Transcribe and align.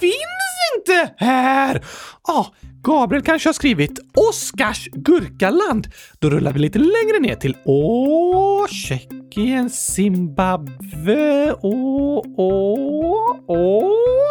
Finland? 0.00 0.43
Inte 0.78 1.14
här! 1.16 1.84
Ah, 2.28 2.46
Gabriel 2.82 3.24
kanske 3.24 3.48
har 3.48 3.54
skrivit 3.54 3.98
Oskars 4.16 4.88
Gurkaland. 4.92 5.88
Då 6.18 6.30
rullar 6.30 6.52
vi 6.52 6.58
lite 6.58 6.78
längre 6.78 7.18
ner 7.20 7.34
till 7.34 7.56
Åh, 7.64 8.66
Tjeckien, 8.66 9.70
Zimbabwe, 9.70 11.54
Åh, 11.62 12.22
Åh, 12.36 13.36
Åh. 13.48 13.90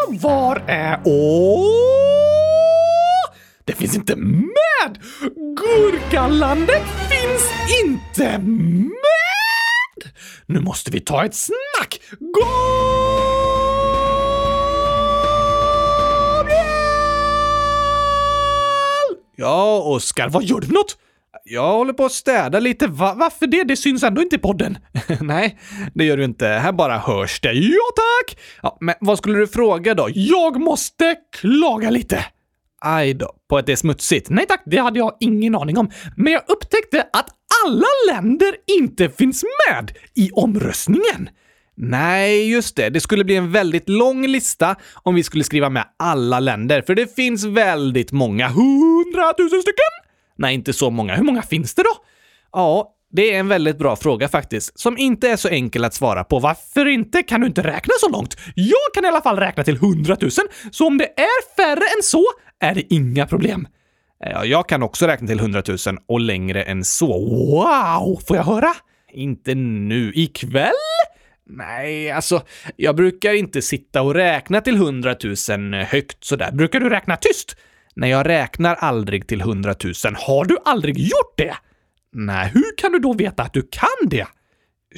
Var 0.10 0.64
är 0.68 1.02
Åh? 1.06 1.64
Det 3.66 3.74
finns 3.74 3.96
inte 3.96 4.16
med! 4.16 4.98
Gurkalandet 5.58 6.84
finns 7.10 7.52
inte 7.86 8.38
med! 8.38 8.92
Nu 10.46 10.60
måste 10.60 10.92
vi 10.92 11.00
ta 11.00 11.26
ett 11.26 11.36
snack! 11.36 12.02
Gå! 12.20 13.43
Ja, 19.44 19.82
Oskar, 19.86 20.30
vad 20.30 20.44
gör 20.44 20.60
du 20.60 20.68
för 20.68 20.74
något? 20.74 20.98
Jag 21.44 21.72
håller 21.72 21.94
på 21.94 22.06
att 22.06 22.12
städa 22.12 22.60
lite. 22.60 22.88
Va? 22.88 23.14
Varför 23.18 23.48
det? 23.48 23.64
Det 23.64 23.76
syns 23.76 24.04
ändå 24.04 24.22
inte 24.22 24.36
i 24.36 24.40
podden. 24.40 24.78
Nej, 25.22 25.60
det 25.94 26.06
gör 26.06 26.18
du 26.18 26.24
inte. 26.24 26.48
Här 26.48 26.72
bara 26.72 26.98
hörs 26.98 27.42
det. 27.42 27.54
Ja, 27.54 27.84
tack! 27.96 28.40
Ja, 28.62 28.78
men 28.80 28.96
vad 29.00 29.18
skulle 29.18 29.40
du 29.40 29.48
fråga 29.48 29.94
då? 29.94 30.08
Jag 30.14 30.62
måste 30.62 31.16
klaga 31.42 31.90
lite. 31.90 32.26
Aj 32.82 33.14
då, 33.14 33.32
på 33.50 33.58
att 33.58 33.66
det 33.66 33.72
är 33.72 33.76
smutsigt? 33.76 34.30
Nej 34.30 34.46
tack, 34.48 34.64
det 34.66 34.78
hade 34.78 35.00
jag 35.00 35.18
ingen 35.20 35.56
aning 35.56 35.78
om. 35.78 35.92
Men 36.18 36.34
jag 36.34 36.42
upptäckte 36.48 37.02
att 37.14 37.30
alla 37.66 37.88
länder 38.12 38.56
inte 38.80 39.10
finns 39.10 39.44
med 39.44 39.92
i 40.16 40.32
omröstningen. 40.32 41.30
Nej, 41.76 42.52
just 42.52 42.76
det. 42.76 42.90
Det 42.90 43.02
skulle 43.02 43.24
bli 43.24 43.36
en 43.36 43.52
väldigt 43.52 43.90
lång 43.90 44.28
lista 44.28 44.76
om 44.94 45.16
vi 45.16 45.24
skulle 45.24 45.44
skriva 45.44 45.70
med 45.70 45.86
alla 46.00 46.40
länder, 46.40 46.82
för 46.82 46.96
det 46.96 47.16
finns 47.16 47.44
väldigt 47.44 48.12
många. 48.12 48.48
Hundratusen 48.48 49.62
stycken? 49.62 49.94
Nej, 50.38 50.54
inte 50.54 50.74
så 50.74 50.90
många. 50.90 51.16
Hur 51.16 51.24
många 51.24 51.42
finns 51.42 51.74
det 51.76 51.84
då? 51.84 51.96
Ja, 52.52 52.90
det 53.12 53.34
är 53.34 53.40
en 53.40 53.48
väldigt 53.48 53.78
bra 53.78 53.96
fråga 53.96 54.28
faktiskt, 54.28 54.80
som 54.80 54.98
inte 54.98 55.30
är 55.30 55.36
så 55.36 55.50
enkel 55.50 55.86
att 55.86 55.94
svara 55.94 56.24
på. 56.24 56.40
Varför 56.40 56.86
inte? 56.86 57.24
Kan 57.24 57.42
du 57.42 57.48
inte 57.48 57.64
räkna 57.64 57.94
så 58.00 58.10
långt? 58.10 58.38
Jag 58.56 58.94
kan 58.94 59.06
i 59.06 59.08
alla 59.08 59.22
fall 59.22 59.38
räkna 59.38 59.64
till 59.64 59.78
hundratusen, 59.78 60.46
så 60.72 60.88
om 60.88 60.98
det 60.98 61.06
är 61.06 61.56
färre 61.56 61.86
än 61.98 62.04
så 62.04 62.24
är 62.60 62.76
det 62.76 62.94
inga 62.94 63.28
problem. 63.28 63.68
Eh, 64.26 64.32
ja, 64.32 64.46
jag 64.46 64.70
kan 64.70 64.84
också 64.84 65.08
räkna 65.08 65.28
till 65.28 65.40
hundratusen 65.40 65.98
och 66.08 66.20
längre 66.20 66.64
än 66.64 66.84
så. 66.84 67.08
Wow! 67.08 68.20
Får 68.28 68.38
jag 68.38 68.44
höra? 68.44 68.74
Inte 69.14 69.56
nu. 69.56 70.12
Ikväll? 70.16 70.72
Nej, 71.46 72.12
alltså, 72.12 72.44
jag 72.76 72.96
brukar 72.96 73.34
inte 73.34 73.62
sitta 73.62 74.02
och 74.02 74.14
räkna 74.14 74.62
till 74.62 74.78
hundratusen 74.78 75.74
högt 75.74 76.24
sådär. 76.24 76.52
Brukar 76.52 76.80
du 76.80 76.90
räkna 76.90 77.18
tyst? 77.18 77.58
Nej, 77.96 78.10
jag 78.10 78.30
räknar 78.30 78.76
aldrig 78.76 79.28
till 79.28 79.42
hundratusen. 79.42 80.16
Har 80.16 80.46
du 80.46 80.58
aldrig 80.66 80.98
gjort 80.98 81.38
det? 81.38 81.56
Nej, 82.14 82.52
hur 82.54 82.78
kan 82.78 82.92
du 82.92 83.00
då 83.00 83.14
veta 83.14 83.44
att 83.44 83.54
du 83.54 83.62
kan 83.62 84.10
det? 84.10 84.28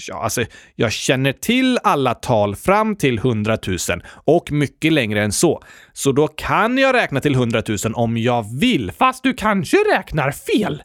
Ja, 0.08 0.24
alltså, 0.24 0.44
jag 0.76 0.92
känner 0.92 1.32
till 1.32 1.80
alla 1.84 2.14
tal 2.14 2.56
fram 2.56 2.96
till 2.96 3.20
hundratusen 3.20 4.02
och 4.08 4.52
mycket 4.52 4.94
längre 4.94 5.24
än 5.24 5.32
så. 5.32 5.64
Så 5.94 6.12
då 6.12 6.28
kan 6.28 6.78
jag 6.78 6.96
räkna 6.96 7.20
till 7.20 7.36
hundratusen 7.36 7.96
om 7.96 8.18
jag 8.18 8.60
vill, 8.60 8.92
fast 8.92 9.24
du 9.24 9.34
kanske 9.34 9.78
räknar 9.78 10.32
fel. 10.32 10.84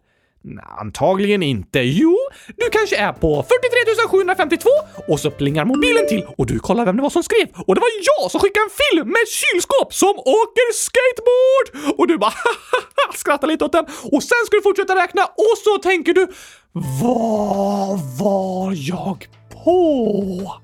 Antagligen 0.79 1.43
inte. 1.43 1.81
Jo, 1.81 2.17
du 2.47 2.71
kanske 2.73 2.97
är 2.97 3.13
på 3.13 3.43
43 3.43 4.09
752 4.09 4.69
och 5.09 5.21
så 5.21 5.31
plingar 5.31 5.65
mobilen 5.65 6.09
till 6.09 6.27
och 6.39 6.47
du 6.47 6.59
kollar 6.59 6.85
vem 6.85 6.97
det 6.97 7.03
var 7.03 7.11
som 7.11 7.23
skrev 7.23 7.47
och 7.67 7.75
det 7.75 7.81
var 7.81 7.89
jag 8.03 8.31
som 8.31 8.41
skickade 8.41 8.65
en 8.65 8.71
film 8.71 9.09
med 9.09 9.29
kylskåp 9.29 9.95
som 9.95 10.09
åker 10.19 10.73
skateboard! 10.73 11.99
Och 11.99 12.07
du 12.07 12.19
bara 12.19 12.33
skrattar 13.15 13.49
lite 13.49 13.65
åt 13.65 13.73
den 13.73 13.85
och 13.85 14.23
sen 14.23 14.39
ska 14.47 14.57
du 14.57 14.63
fortsätta 14.63 14.97
räkna 14.97 15.25
och 15.25 15.59
så 15.65 15.79
tänker 15.79 16.15
du 16.15 16.27
vad 16.73 18.01
var 18.19 18.73
jag 18.77 19.29
på? 19.65 20.61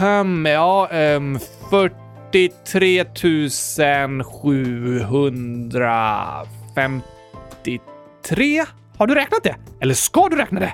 Um, 0.00 0.46
ja, 0.46 0.88
um, 0.92 1.38
43 1.70 3.04
753 8.24 8.64
har 8.98 9.06
du 9.06 9.14
räknat 9.14 9.42
det? 9.42 9.56
Eller 9.80 9.94
ska 9.94 10.28
du 10.28 10.36
räkna 10.36 10.60
det? 10.60 10.72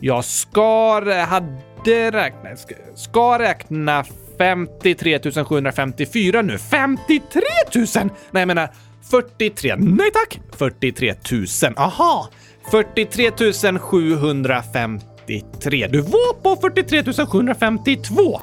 Jag 0.00 0.24
ska... 0.24 0.94
hade 1.24 2.10
räknat... 2.10 2.58
Ska, 2.58 2.74
ska 2.94 3.38
räkna 3.38 4.04
53 4.38 5.20
754 5.44 6.42
nu. 6.42 6.58
53 6.58 7.40
000? 7.74 7.86
Nej, 7.94 8.10
jag 8.30 8.46
menar 8.46 8.70
43. 9.10 9.76
Nej 9.76 10.10
tack! 10.12 10.40
43 10.56 11.14
000. 11.32 11.46
Aha! 11.76 12.28
43 12.70 13.30
753. 13.78 15.86
Du 15.86 16.00
var 16.00 16.42
på 16.42 16.56
43 16.56 17.26
752. 17.26 18.40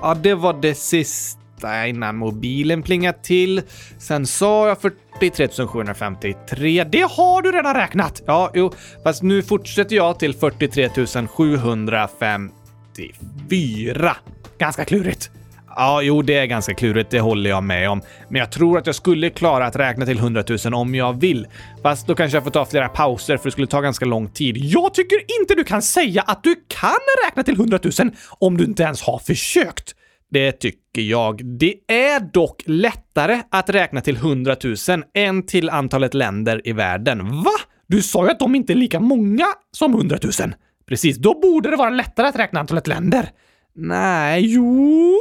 Ja, 0.00 0.14
det 0.14 0.34
var 0.34 0.52
det 0.52 0.74
sista 0.74 1.37
Äh, 1.64 1.90
innan 1.90 2.16
mobilen 2.16 2.82
plingade 2.82 3.18
till. 3.22 3.62
Sen 3.98 4.26
sa 4.26 4.68
jag 4.68 4.80
43 4.80 5.48
753. 5.66 6.84
Det 6.84 7.06
har 7.10 7.42
du 7.42 7.52
redan 7.52 7.74
räknat! 7.74 8.22
Ja, 8.26 8.50
jo, 8.54 8.72
fast 9.04 9.22
nu 9.22 9.42
fortsätter 9.42 9.96
jag 9.96 10.18
till 10.18 10.34
43 10.34 10.88
754. 11.28 14.16
Ganska 14.58 14.84
klurigt. 14.84 15.30
Ja, 15.78 16.02
jo, 16.02 16.22
det 16.22 16.34
är 16.34 16.46
ganska 16.46 16.74
klurigt, 16.74 17.10
det 17.10 17.20
håller 17.20 17.50
jag 17.50 17.62
med 17.62 17.90
om. 17.90 18.02
Men 18.28 18.38
jag 18.38 18.52
tror 18.52 18.78
att 18.78 18.86
jag 18.86 18.94
skulle 18.94 19.30
klara 19.30 19.66
att 19.66 19.76
räkna 19.76 20.06
till 20.06 20.18
100 20.18 20.44
000 20.64 20.74
om 20.74 20.94
jag 20.94 21.20
vill. 21.20 21.46
Fast 21.82 22.06
då 22.06 22.14
kanske 22.14 22.36
jag 22.36 22.44
får 22.44 22.50
ta 22.50 22.64
flera 22.64 22.88
pauser 22.88 23.36
för 23.36 23.44
det 23.44 23.50
skulle 23.50 23.66
ta 23.66 23.80
ganska 23.80 24.04
lång 24.04 24.28
tid. 24.28 24.56
Jag 24.56 24.94
tycker 24.94 25.16
inte 25.40 25.54
du 25.54 25.64
kan 25.64 25.82
säga 25.82 26.22
att 26.22 26.42
du 26.42 26.54
kan 26.68 26.98
räkna 27.26 27.42
till 27.42 27.54
100 27.54 27.78
000 27.82 27.92
om 28.38 28.56
du 28.56 28.64
inte 28.64 28.82
ens 28.82 29.02
har 29.02 29.18
försökt. 29.18 29.94
Det 30.30 30.52
tycker 30.52 31.02
jag. 31.02 31.44
Det 31.44 31.74
är 31.86 32.20
dock 32.20 32.62
lättare 32.66 33.42
att 33.50 33.70
räkna 33.70 34.00
till 34.00 34.16
100 34.16 34.56
000 34.64 35.04
än 35.14 35.46
till 35.46 35.70
antalet 35.70 36.14
länder 36.14 36.60
i 36.64 36.72
världen. 36.72 37.42
Va? 37.42 37.50
Du 37.86 38.02
sa 38.02 38.24
ju 38.24 38.30
att 38.30 38.38
de 38.38 38.54
inte 38.54 38.72
är 38.72 38.74
lika 38.74 39.00
många 39.00 39.46
som 39.72 39.94
100 39.94 40.18
000. 40.40 40.54
Precis, 40.86 41.16
då 41.16 41.40
borde 41.40 41.70
det 41.70 41.76
vara 41.76 41.90
lättare 41.90 42.26
att 42.26 42.36
räkna 42.36 42.60
antalet 42.60 42.86
länder. 42.86 43.30
Nej, 43.74 44.42
jo... 44.54 45.14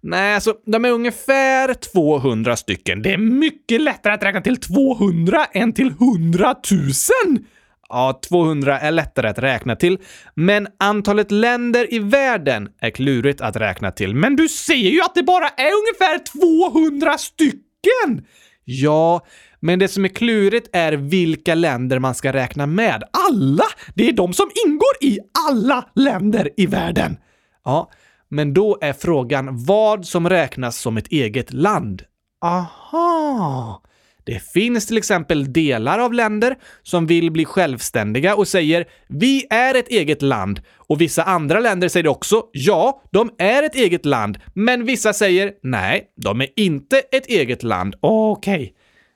Nej, 0.00 0.34
alltså 0.34 0.54
de 0.66 0.84
är 0.84 0.90
ungefär 0.90 1.74
200 1.74 2.56
stycken. 2.56 3.02
Det 3.02 3.12
är 3.12 3.18
mycket 3.18 3.80
lättare 3.80 4.14
att 4.14 4.22
räkna 4.22 4.40
till 4.40 4.56
200 4.56 5.46
än 5.52 5.72
till 5.72 5.88
100 5.88 6.54
000! 7.26 7.38
Ja, 7.92 8.20
200 8.28 8.80
är 8.80 8.90
lättare 8.90 9.28
att 9.28 9.38
räkna 9.38 9.76
till, 9.76 9.98
men 10.34 10.68
antalet 10.78 11.30
länder 11.30 11.94
i 11.94 11.98
världen 11.98 12.68
är 12.80 12.90
klurigt 12.90 13.40
att 13.40 13.56
räkna 13.56 13.90
till. 13.90 14.14
Men 14.14 14.36
du 14.36 14.48
säger 14.48 14.90
ju 14.90 15.00
att 15.00 15.14
det 15.14 15.22
bara 15.22 15.48
är 15.48 15.70
ungefär 15.72 16.18
200 16.70 17.18
stycken! 17.18 18.26
Ja, 18.64 19.26
men 19.60 19.78
det 19.78 19.88
som 19.88 20.04
är 20.04 20.08
klurigt 20.08 20.68
är 20.72 20.92
vilka 20.92 21.54
länder 21.54 21.98
man 21.98 22.14
ska 22.14 22.32
räkna 22.32 22.66
med. 22.66 23.02
Alla! 23.30 23.64
Det 23.94 24.08
är 24.08 24.12
de 24.12 24.32
som 24.32 24.50
ingår 24.66 24.92
i 25.00 25.18
alla 25.48 25.84
länder 25.94 26.50
i 26.56 26.66
världen. 26.66 27.16
Ja, 27.64 27.90
men 28.28 28.54
då 28.54 28.78
är 28.80 28.92
frågan 28.92 29.64
vad 29.64 30.06
som 30.06 30.28
räknas 30.28 30.78
som 30.78 30.96
ett 30.96 31.08
eget 31.08 31.52
land. 31.52 32.02
Aha! 32.40 33.82
Det 34.24 34.42
finns 34.52 34.86
till 34.86 34.98
exempel 34.98 35.52
delar 35.52 35.98
av 35.98 36.12
länder 36.12 36.56
som 36.82 37.06
vill 37.06 37.30
bli 37.30 37.44
självständiga 37.44 38.36
och 38.36 38.48
säger 38.48 38.84
“Vi 39.08 39.46
är 39.50 39.74
ett 39.74 39.88
eget 39.88 40.22
land” 40.22 40.60
och 40.76 41.00
vissa 41.00 41.22
andra 41.22 41.60
länder 41.60 41.88
säger 41.88 42.06
också 42.06 42.44
“Ja, 42.52 43.02
de 43.10 43.30
är 43.38 43.62
ett 43.62 43.74
eget 43.74 44.06
land” 44.06 44.38
men 44.54 44.84
vissa 44.84 45.12
säger 45.12 45.52
“Nej, 45.62 46.04
de 46.16 46.40
är 46.40 46.48
inte 46.56 46.98
ett 46.98 47.26
eget 47.26 47.62
land”. 47.62 47.94
Okej, 48.00 48.54
okay. 48.54 48.70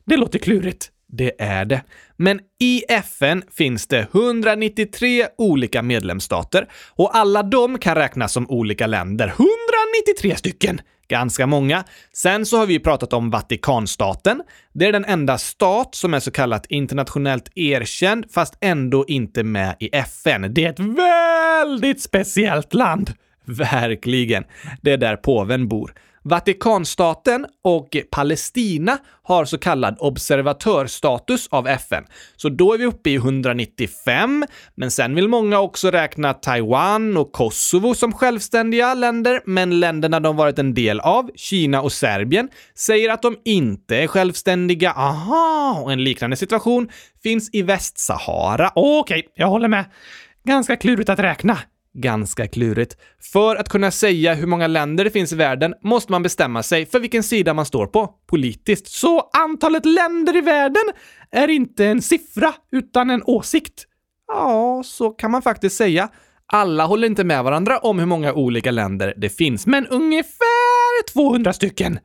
det 0.06 0.16
låter 0.16 0.38
klurigt. 0.38 0.90
Det 1.08 1.32
är 1.38 1.64
det. 1.64 1.82
Men 2.16 2.40
i 2.60 2.82
FN 2.88 3.42
finns 3.54 3.86
det 3.86 4.06
193 4.12 5.26
olika 5.38 5.82
medlemsstater 5.82 6.68
och 6.90 7.16
alla 7.16 7.42
de 7.42 7.78
kan 7.78 7.94
räknas 7.94 8.32
som 8.32 8.50
olika 8.50 8.86
länder. 8.86 9.26
193 9.26 10.36
stycken! 10.36 10.80
Ganska 11.08 11.46
många. 11.46 11.84
Sen 12.12 12.46
så 12.46 12.58
har 12.58 12.66
vi 12.66 12.78
pratat 12.78 13.12
om 13.12 13.30
Vatikanstaten. 13.30 14.42
Det 14.72 14.86
är 14.86 14.92
den 14.92 15.04
enda 15.04 15.38
stat 15.38 15.94
som 15.94 16.14
är 16.14 16.20
så 16.20 16.30
kallat 16.30 16.66
internationellt 16.66 17.50
erkänd, 17.54 18.24
fast 18.30 18.58
ändå 18.60 19.04
inte 19.08 19.42
med 19.42 19.76
i 19.80 19.96
FN. 19.96 20.54
Det 20.54 20.64
är 20.64 20.70
ett 20.70 20.80
väldigt 20.80 22.02
speciellt 22.02 22.74
land. 22.74 23.10
Verkligen. 23.44 24.44
Det 24.82 24.92
är 24.92 24.98
där 24.98 25.16
påven 25.16 25.68
bor. 25.68 25.92
Vatikanstaten 26.28 27.46
och 27.64 27.96
Palestina 28.10 28.98
har 29.22 29.44
så 29.44 29.58
kallad 29.58 29.96
observatörstatus 30.00 31.48
av 31.50 31.66
FN. 31.68 32.04
Så 32.36 32.48
då 32.48 32.74
är 32.74 32.78
vi 32.78 32.84
uppe 32.84 33.10
i 33.10 33.14
195, 33.14 34.44
men 34.74 34.90
sen 34.90 35.14
vill 35.14 35.28
många 35.28 35.60
också 35.60 35.90
räkna 35.90 36.34
Taiwan 36.34 37.16
och 37.16 37.32
Kosovo 37.32 37.94
som 37.94 38.12
självständiga 38.12 38.94
länder, 38.94 39.40
men 39.46 39.80
länderna 39.80 40.20
de 40.20 40.36
varit 40.36 40.58
en 40.58 40.74
del 40.74 41.00
av, 41.00 41.30
Kina 41.34 41.82
och 41.82 41.92
Serbien, 41.92 42.48
säger 42.74 43.10
att 43.10 43.22
de 43.22 43.36
inte 43.44 43.96
är 43.96 44.06
självständiga. 44.06 44.92
Aha! 44.92 45.80
Och 45.82 45.92
en 45.92 46.04
liknande 46.04 46.36
situation 46.36 46.88
finns 47.22 47.50
i 47.52 47.62
Västsahara. 47.62 48.72
Okej, 48.74 49.18
okay, 49.18 49.32
jag 49.34 49.46
håller 49.46 49.68
med. 49.68 49.84
Ganska 50.44 50.76
klurigt 50.76 51.08
att 51.08 51.18
räkna 51.18 51.58
ganska 51.96 52.46
klurigt. 52.46 52.96
För 53.32 53.56
att 53.56 53.68
kunna 53.68 53.90
säga 53.90 54.34
hur 54.34 54.46
många 54.46 54.66
länder 54.66 55.04
det 55.04 55.10
finns 55.10 55.32
i 55.32 55.36
världen 55.36 55.74
måste 55.82 56.12
man 56.12 56.22
bestämma 56.22 56.62
sig 56.62 56.86
för 56.86 57.00
vilken 57.00 57.22
sida 57.22 57.54
man 57.54 57.66
står 57.66 57.86
på 57.86 58.14
politiskt. 58.26 58.88
Så 58.88 59.30
antalet 59.32 59.84
länder 59.86 60.36
i 60.36 60.40
världen 60.40 60.84
är 61.30 61.48
inte 61.48 61.86
en 61.86 62.02
siffra, 62.02 62.54
utan 62.72 63.10
en 63.10 63.22
åsikt. 63.24 63.84
Ja, 64.26 64.82
så 64.84 65.10
kan 65.10 65.30
man 65.30 65.42
faktiskt 65.42 65.76
säga. 65.76 66.08
Alla 66.46 66.86
håller 66.86 67.06
inte 67.06 67.24
med 67.24 67.44
varandra 67.44 67.78
om 67.78 67.98
hur 67.98 68.06
många 68.06 68.32
olika 68.32 68.70
länder 68.70 69.14
det 69.16 69.28
finns, 69.28 69.66
men 69.66 69.86
ungefär 69.86 71.12
200 71.12 71.52
stycken. 71.52 71.98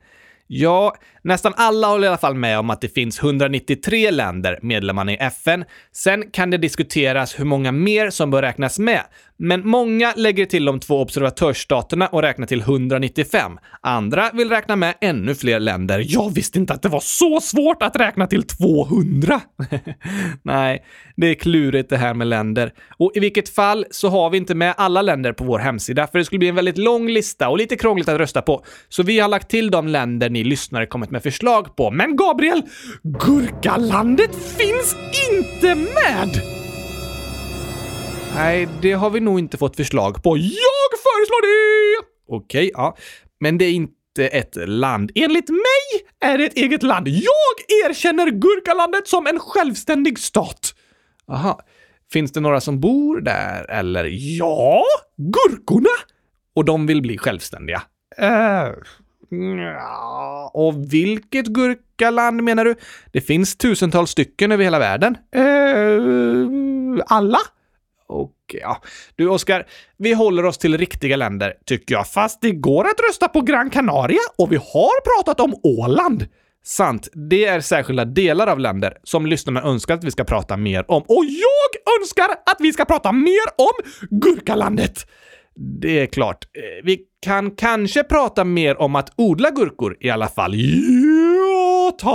Ja, 0.46 0.94
nästan 1.22 1.52
alla 1.56 1.86
håller 1.86 2.04
i 2.04 2.08
alla 2.08 2.18
fall 2.18 2.34
med 2.34 2.58
om 2.58 2.70
att 2.70 2.80
det 2.80 2.88
finns 2.88 3.22
193 3.22 4.10
länder 4.10 4.58
medlemmar 4.62 5.10
i 5.10 5.16
FN. 5.16 5.64
Sen 5.92 6.30
kan 6.30 6.50
det 6.50 6.58
diskuteras 6.58 7.38
hur 7.40 7.44
många 7.44 7.72
mer 7.72 8.10
som 8.10 8.30
bör 8.30 8.42
räknas 8.42 8.78
med, 8.78 9.02
men 9.44 9.68
många 9.68 10.12
lägger 10.16 10.46
till 10.46 10.64
de 10.64 10.80
två 10.80 11.00
observatörsstaterna 11.00 12.06
och 12.06 12.22
räknar 12.22 12.46
till 12.46 12.60
195. 12.60 13.58
Andra 13.80 14.30
vill 14.32 14.48
räkna 14.48 14.76
med 14.76 14.94
ännu 15.00 15.34
fler 15.34 15.60
länder. 15.60 16.04
Jag 16.08 16.34
visste 16.34 16.58
inte 16.58 16.72
att 16.72 16.82
det 16.82 16.88
var 16.88 17.00
så 17.00 17.40
svårt 17.40 17.82
att 17.82 17.96
räkna 17.96 18.26
till 18.26 18.42
200! 18.42 19.40
Nej, 20.42 20.84
det 21.16 21.26
är 21.26 21.34
klurigt 21.34 21.90
det 21.90 21.96
här 21.96 22.14
med 22.14 22.26
länder. 22.26 22.72
Och 22.98 23.12
i 23.14 23.20
vilket 23.20 23.48
fall 23.48 23.86
så 23.90 24.08
har 24.08 24.30
vi 24.30 24.38
inte 24.38 24.54
med 24.54 24.74
alla 24.76 25.02
länder 25.02 25.32
på 25.32 25.44
vår 25.44 25.58
hemsida, 25.58 26.06
för 26.06 26.18
det 26.18 26.24
skulle 26.24 26.38
bli 26.38 26.48
en 26.48 26.54
väldigt 26.54 26.78
lång 26.78 27.08
lista 27.08 27.48
och 27.48 27.58
lite 27.58 27.76
krångligt 27.76 28.08
att 28.08 28.18
rösta 28.18 28.42
på. 28.42 28.64
Så 28.88 29.02
vi 29.02 29.20
har 29.20 29.28
lagt 29.28 29.50
till 29.50 29.70
de 29.70 29.88
länder 29.88 30.30
ni 30.30 30.44
lyssnare 30.44 30.86
kommit 30.86 31.10
med 31.12 31.22
förslag 31.22 31.76
på. 31.76 31.90
Men 31.90 32.16
Gabriel, 32.16 32.62
Gurkalandet 33.02 34.34
finns 34.34 34.96
inte 35.30 35.74
med! 35.74 36.42
Nej, 38.34 38.68
det 38.82 38.92
har 38.92 39.10
vi 39.10 39.20
nog 39.20 39.38
inte 39.38 39.56
fått 39.56 39.76
förslag 39.76 40.22
på. 40.22 40.36
Jag 40.36 40.90
föreslår 41.02 41.42
det! 41.42 42.06
Okej, 42.28 42.70
ja. 42.74 42.96
Men 43.40 43.58
det 43.58 43.64
är 43.64 43.72
inte 43.72 44.26
ett 44.26 44.56
land. 44.68 45.10
Enligt 45.14 45.48
mig 45.48 46.06
är 46.20 46.38
det 46.38 46.44
ett 46.44 46.56
eget 46.56 46.82
land. 46.82 47.08
Jag 47.08 47.90
erkänner 47.90 48.30
Gurkalandet 48.30 49.08
som 49.08 49.26
en 49.26 49.38
självständig 49.40 50.18
stat. 50.18 50.74
Aha. 51.28 51.60
Finns 52.12 52.32
det 52.32 52.40
några 52.40 52.60
som 52.60 52.80
bor 52.80 53.20
där, 53.20 53.70
eller? 53.70 54.08
Ja, 54.38 54.84
gurkorna! 55.16 55.96
Och 56.54 56.64
de 56.64 56.86
vill 56.86 57.02
bli 57.02 57.18
självständiga. 57.18 57.82
Uh, 58.20 58.74
och 60.52 60.92
vilket 60.92 61.46
gurkaland 61.46 62.42
menar 62.42 62.64
du? 62.64 62.74
Det 63.12 63.20
finns 63.20 63.56
tusentals 63.56 64.10
stycken 64.10 64.52
över 64.52 64.64
hela 64.64 64.78
världen. 64.78 65.16
Eh, 65.34 67.04
alla? 67.06 67.38
Och 68.08 68.36
ja, 68.60 68.82
du 69.16 69.28
Oskar, 69.28 69.66
vi 69.96 70.12
håller 70.12 70.44
oss 70.44 70.58
till 70.58 70.78
riktiga 70.78 71.16
länder, 71.16 71.54
tycker 71.66 71.94
jag. 71.94 72.08
Fast 72.08 72.40
det 72.40 72.50
går 72.50 72.84
att 72.84 73.00
rösta 73.08 73.28
på 73.28 73.40
Gran 73.40 73.70
Canaria 73.70 74.20
och 74.38 74.52
vi 74.52 74.56
har 74.56 75.16
pratat 75.16 75.40
om 75.40 75.54
Åland. 75.62 76.26
Sant, 76.64 77.08
det 77.12 77.44
är 77.44 77.60
särskilda 77.60 78.04
delar 78.04 78.46
av 78.46 78.58
länder 78.58 78.96
som 79.02 79.26
lyssnarna 79.26 79.62
önskar 79.62 79.94
att 79.94 80.04
vi 80.04 80.10
ska 80.10 80.24
prata 80.24 80.56
mer 80.56 80.90
om. 80.90 81.02
Och 81.02 81.24
jag 81.24 82.00
önskar 82.00 82.24
att 82.24 82.56
vi 82.58 82.72
ska 82.72 82.84
prata 82.84 83.12
mer 83.12 83.46
om 83.56 83.92
Gurkalandet! 84.10 85.06
Det 85.54 85.98
är 85.98 86.06
klart. 86.06 86.44
Eh, 86.44 86.84
vi 86.84 87.00
kan 87.20 87.50
kanske 87.50 88.04
prata 88.04 88.44
mer 88.44 88.80
om 88.80 88.96
att 88.96 89.12
odla 89.16 89.50
gurkor 89.50 89.96
i 90.00 90.10
alla 90.10 90.28
fall. 90.28 90.54
Ja, 90.54 91.96
tack! 91.98 92.12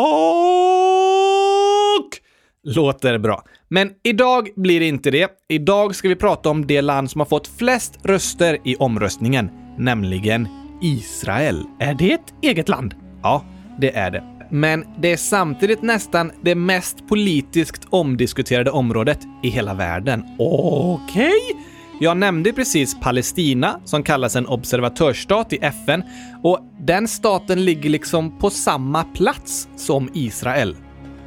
Låter 2.63 3.17
bra. 3.17 3.43
Men 3.67 3.91
idag 4.03 4.49
blir 4.55 4.79
det 4.79 4.87
inte 4.87 5.11
det. 5.11 5.31
Idag 5.49 5.95
ska 5.95 6.09
vi 6.09 6.15
prata 6.15 6.49
om 6.49 6.67
det 6.67 6.81
land 6.81 7.11
som 7.11 7.21
har 7.21 7.25
fått 7.25 7.47
flest 7.47 7.99
röster 8.03 8.57
i 8.63 8.75
omröstningen, 8.75 9.49
nämligen 9.77 10.47
Israel. 10.81 11.63
Är 11.79 11.93
det 11.93 12.13
ett 12.13 12.33
eget 12.41 12.69
land? 12.69 12.95
Ja, 13.23 13.45
det 13.79 13.95
är 13.95 14.11
det. 14.11 14.23
Men 14.51 14.85
det 14.99 15.11
är 15.11 15.17
samtidigt 15.17 15.81
nästan 15.81 16.31
det 16.41 16.55
mest 16.55 17.07
politiskt 17.07 17.85
omdiskuterade 17.89 18.71
området 18.71 19.19
i 19.43 19.49
hela 19.49 19.73
världen. 19.73 20.23
Okej? 20.39 21.31
Okay. 21.51 21.76
Jag 21.99 22.17
nämnde 22.17 22.53
precis 22.53 22.99
Palestina, 22.99 23.79
som 23.85 24.03
kallas 24.03 24.35
en 24.35 24.47
observatörsstat 24.47 25.53
i 25.53 25.57
FN, 25.61 26.03
och 26.43 26.59
den 26.79 27.07
staten 27.07 27.65
ligger 27.65 27.89
liksom 27.89 28.39
på 28.39 28.49
samma 28.49 29.03
plats 29.03 29.67
som 29.75 30.09
Israel. 30.13 30.75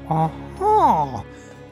Aha! 0.09 1.25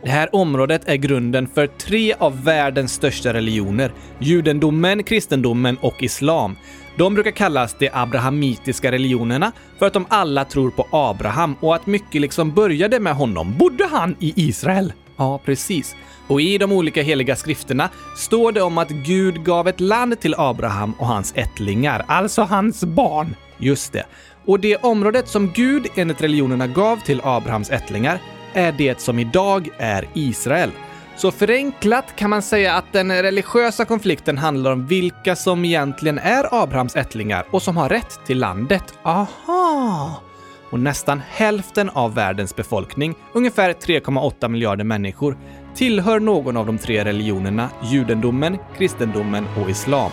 Det 0.02 0.10
här 0.10 0.34
området 0.34 0.88
är 0.88 0.96
grunden 0.96 1.48
för 1.54 1.66
tre 1.66 2.14
av 2.18 2.44
världens 2.44 2.92
största 2.92 3.32
religioner, 3.32 3.92
judendomen, 4.18 5.02
kristendomen 5.02 5.76
och 5.80 6.02
islam. 6.02 6.56
De 6.96 7.14
brukar 7.14 7.30
kallas 7.30 7.76
de 7.78 7.90
abrahamitiska 7.92 8.92
religionerna 8.92 9.52
för 9.78 9.86
att 9.86 9.92
de 9.92 10.06
alla 10.08 10.44
tror 10.44 10.70
på 10.70 10.86
Abraham 10.90 11.56
och 11.60 11.74
att 11.74 11.86
mycket 11.86 12.20
liksom 12.20 12.54
började 12.54 13.00
med 13.00 13.14
honom. 13.14 13.58
Bodde 13.58 13.86
han 13.90 14.16
i 14.18 14.32
Israel? 14.48 14.92
Ja, 15.16 15.40
precis. 15.44 15.96
Och 16.28 16.40
i 16.40 16.58
de 16.58 16.72
olika 16.72 17.02
heliga 17.02 17.36
skrifterna 17.36 17.90
står 18.16 18.52
det 18.52 18.62
om 18.62 18.78
att 18.78 18.90
Gud 18.90 19.44
gav 19.44 19.68
ett 19.68 19.80
land 19.80 20.20
till 20.20 20.34
Abraham 20.38 20.92
och 20.98 21.06
hans 21.06 21.32
ättlingar, 21.36 22.04
alltså 22.08 22.42
hans 22.42 22.84
barn. 22.84 23.36
Just 23.58 23.92
det. 23.92 24.04
Och 24.46 24.60
det 24.60 24.76
området 24.76 25.28
som 25.28 25.52
Gud 25.52 25.86
enligt 25.94 26.22
religionerna 26.22 26.66
gav 26.66 26.96
till 26.96 27.20
Abrahams 27.24 27.70
ättlingar 27.70 28.20
är 28.54 28.72
det 28.72 29.00
som 29.00 29.18
idag 29.18 29.68
är 29.78 30.08
Israel. 30.14 30.70
Så 31.16 31.30
förenklat 31.30 32.16
kan 32.16 32.30
man 32.30 32.42
säga 32.42 32.74
att 32.74 32.92
den 32.92 33.22
religiösa 33.22 33.84
konflikten 33.84 34.38
handlar 34.38 34.72
om 34.72 34.86
vilka 34.86 35.36
som 35.36 35.64
egentligen 35.64 36.18
är 36.18 36.62
Abrahams 36.62 36.96
ättlingar 36.96 37.46
och 37.50 37.62
som 37.62 37.76
har 37.76 37.88
rätt 37.88 38.20
till 38.26 38.38
landet. 38.38 38.94
Aha! 39.02 40.22
Och 40.70 40.80
nästan 40.80 41.22
hälften 41.28 41.90
av 41.90 42.14
världens 42.14 42.56
befolkning, 42.56 43.14
ungefär 43.32 43.72
3,8 43.72 44.48
miljarder 44.48 44.84
människor, 44.84 45.36
tillhör 45.78 46.20
någon 46.20 46.56
av 46.56 46.66
de 46.66 46.78
tre 46.78 47.04
religionerna 47.04 47.70
judendomen, 47.82 48.58
kristendomen 48.78 49.46
och 49.62 49.70
islam. 49.70 50.10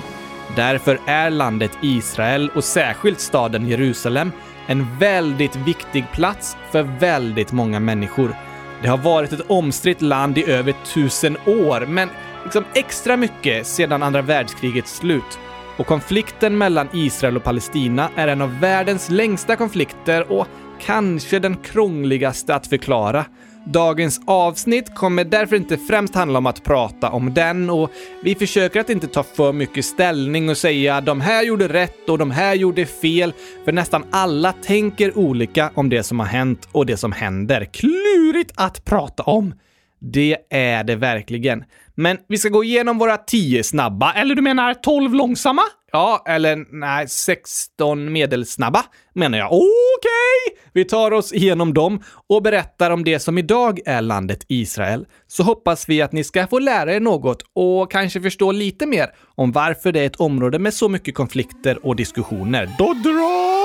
Därför 0.55 0.99
är 1.05 1.29
landet 1.29 1.71
Israel 1.81 2.51
och 2.55 2.63
särskilt 2.63 3.19
staden 3.19 3.67
Jerusalem 3.67 4.31
en 4.67 4.97
väldigt 4.99 5.55
viktig 5.55 6.05
plats 6.13 6.57
för 6.71 6.83
väldigt 6.83 7.51
många 7.51 7.79
människor. 7.79 8.35
Det 8.81 8.87
har 8.87 8.97
varit 8.97 9.33
ett 9.33 9.49
omstritt 9.49 10.01
land 10.01 10.37
i 10.37 10.51
över 10.51 10.73
tusen 10.93 11.37
år, 11.45 11.85
men 11.85 12.09
liksom 12.43 12.63
extra 12.73 13.17
mycket 13.17 13.67
sedan 13.67 14.03
andra 14.03 14.21
världskrigets 14.21 14.97
slut. 14.97 15.39
Och 15.77 15.87
konflikten 15.87 16.57
mellan 16.57 16.89
Israel 16.93 17.37
och 17.37 17.43
Palestina 17.43 18.09
är 18.15 18.27
en 18.27 18.41
av 18.41 18.59
världens 18.59 19.09
längsta 19.09 19.55
konflikter 19.55 20.31
och 20.31 20.47
kanske 20.79 21.39
den 21.39 21.57
krångligaste 21.57 22.55
att 22.55 22.67
förklara. 22.67 23.25
Dagens 23.65 24.21
avsnitt 24.25 24.95
kommer 24.95 25.23
därför 25.23 25.55
inte 25.55 25.77
främst 25.77 26.15
handla 26.15 26.37
om 26.37 26.45
att 26.45 26.63
prata 26.63 27.09
om 27.09 27.33
den 27.33 27.69
och 27.69 27.91
vi 28.23 28.35
försöker 28.35 28.79
att 28.79 28.89
inte 28.89 29.07
ta 29.07 29.23
för 29.23 29.53
mycket 29.53 29.85
ställning 29.85 30.49
och 30.49 30.57
säga 30.57 31.01
de 31.01 31.21
här 31.21 31.43
gjorde 31.43 31.67
rätt 31.67 32.09
och 32.09 32.17
de 32.17 32.31
här 32.31 32.55
gjorde 32.55 32.85
fel, 32.85 33.33
för 33.65 33.71
nästan 33.71 34.03
alla 34.11 34.51
tänker 34.51 35.17
olika 35.17 35.71
om 35.75 35.89
det 35.89 36.03
som 36.03 36.19
har 36.19 36.27
hänt 36.27 36.67
och 36.71 36.85
det 36.85 36.97
som 36.97 37.11
händer. 37.11 37.65
Klurigt 37.65 38.51
att 38.55 38.85
prata 38.85 39.23
om! 39.23 39.53
Det 39.99 40.37
är 40.49 40.83
det 40.83 40.95
verkligen. 40.95 41.63
Men 41.95 42.17
vi 42.27 42.37
ska 42.37 42.49
gå 42.49 42.63
igenom 42.63 42.97
våra 42.97 43.17
tio 43.17 43.63
snabba, 43.63 44.13
eller 44.13 44.35
du 44.35 44.41
menar 44.41 44.73
12 44.73 45.13
långsamma? 45.13 45.61
Ja, 45.95 46.23
eller 46.25 46.65
nej, 46.79 47.07
16 47.07 48.11
medelsnabba 48.11 48.83
menar 49.13 49.37
jag. 49.37 49.47
Okej! 49.47 49.61
Okay. 49.99 50.61
Vi 50.73 50.85
tar 50.85 51.11
oss 51.11 51.33
igenom 51.33 51.73
dem 51.73 52.03
och 52.29 52.43
berättar 52.43 52.91
om 52.91 53.03
det 53.03 53.19
som 53.19 53.37
idag 53.37 53.79
är 53.85 54.01
landet 54.01 54.45
Israel. 54.49 55.05
Så 55.27 55.43
hoppas 55.43 55.89
vi 55.89 56.01
att 56.01 56.11
ni 56.11 56.23
ska 56.23 56.47
få 56.47 56.59
lära 56.59 56.93
er 56.93 56.99
något 56.99 57.41
och 57.53 57.91
kanske 57.91 58.21
förstå 58.21 58.51
lite 58.51 58.85
mer 58.85 59.07
om 59.35 59.51
varför 59.51 59.91
det 59.91 59.99
är 59.99 60.05
ett 60.05 60.15
område 60.15 60.59
med 60.59 60.73
så 60.73 60.89
mycket 60.89 61.15
konflikter 61.15 61.85
och 61.85 61.95
diskussioner. 61.95 62.69
Då 62.77 62.93
drar 62.93 63.64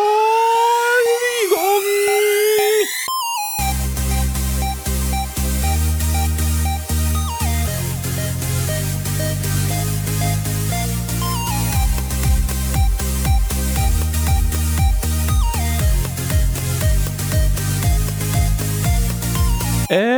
Äntligen 19.93 20.11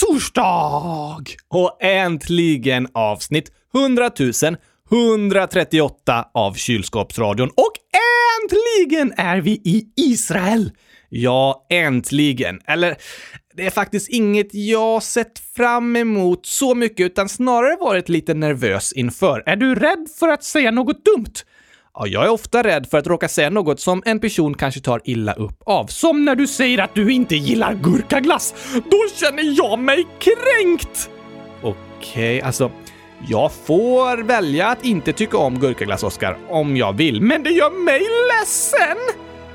torsdag! 0.00 1.24
Och 1.48 1.82
äntligen 1.82 2.88
avsnitt 2.94 3.52
100 3.74 4.10
138 4.90 6.28
av 6.34 6.54
Kylskåpsradion. 6.54 7.48
Och 7.48 7.72
äntligen 8.42 9.12
är 9.16 9.40
vi 9.40 9.50
i 9.50 9.88
Israel! 9.96 10.72
Ja, 11.08 11.66
äntligen. 11.70 12.60
Eller, 12.66 12.96
det 13.54 13.66
är 13.66 13.70
faktiskt 13.70 14.08
inget 14.08 14.54
jag 14.54 15.02
sett 15.02 15.38
fram 15.38 15.96
emot 15.96 16.46
så 16.46 16.74
mycket, 16.74 17.06
utan 17.06 17.28
snarare 17.28 17.76
varit 17.80 18.08
lite 18.08 18.34
nervös 18.34 18.92
inför. 18.92 19.42
Är 19.46 19.56
du 19.56 19.74
rädd 19.74 20.08
för 20.18 20.28
att 20.28 20.44
säga 20.44 20.70
något 20.70 21.04
dumt? 21.04 21.34
Ja, 22.00 22.06
jag 22.06 22.24
är 22.24 22.30
ofta 22.30 22.62
rädd 22.62 22.86
för 22.90 22.98
att 22.98 23.06
råka 23.06 23.28
säga 23.28 23.50
något 23.50 23.80
som 23.80 24.02
en 24.06 24.20
person 24.20 24.54
kanske 24.54 24.80
tar 24.80 25.00
illa 25.04 25.32
upp 25.32 25.62
av. 25.64 25.86
Som 25.86 26.24
när 26.24 26.34
du 26.34 26.46
säger 26.46 26.78
att 26.78 26.94
du 26.94 27.12
inte 27.12 27.36
gillar 27.36 27.74
gurkaglass. 27.74 28.54
Då 28.74 28.98
känner 29.14 29.58
jag 29.58 29.78
mig 29.78 30.06
kränkt! 30.18 31.10
Okej, 31.62 31.76
okay, 32.38 32.40
alltså... 32.40 32.70
Jag 33.28 33.52
får 33.52 34.22
välja 34.22 34.66
att 34.66 34.84
inte 34.84 35.12
tycka 35.12 35.38
om 35.38 35.58
gurkaglass, 35.58 36.02
Oskar, 36.02 36.38
om 36.48 36.76
jag 36.76 36.92
vill, 36.92 37.22
men 37.22 37.42
det 37.42 37.50
gör 37.50 37.84
mig 37.84 38.00
ledsen! 38.00 38.98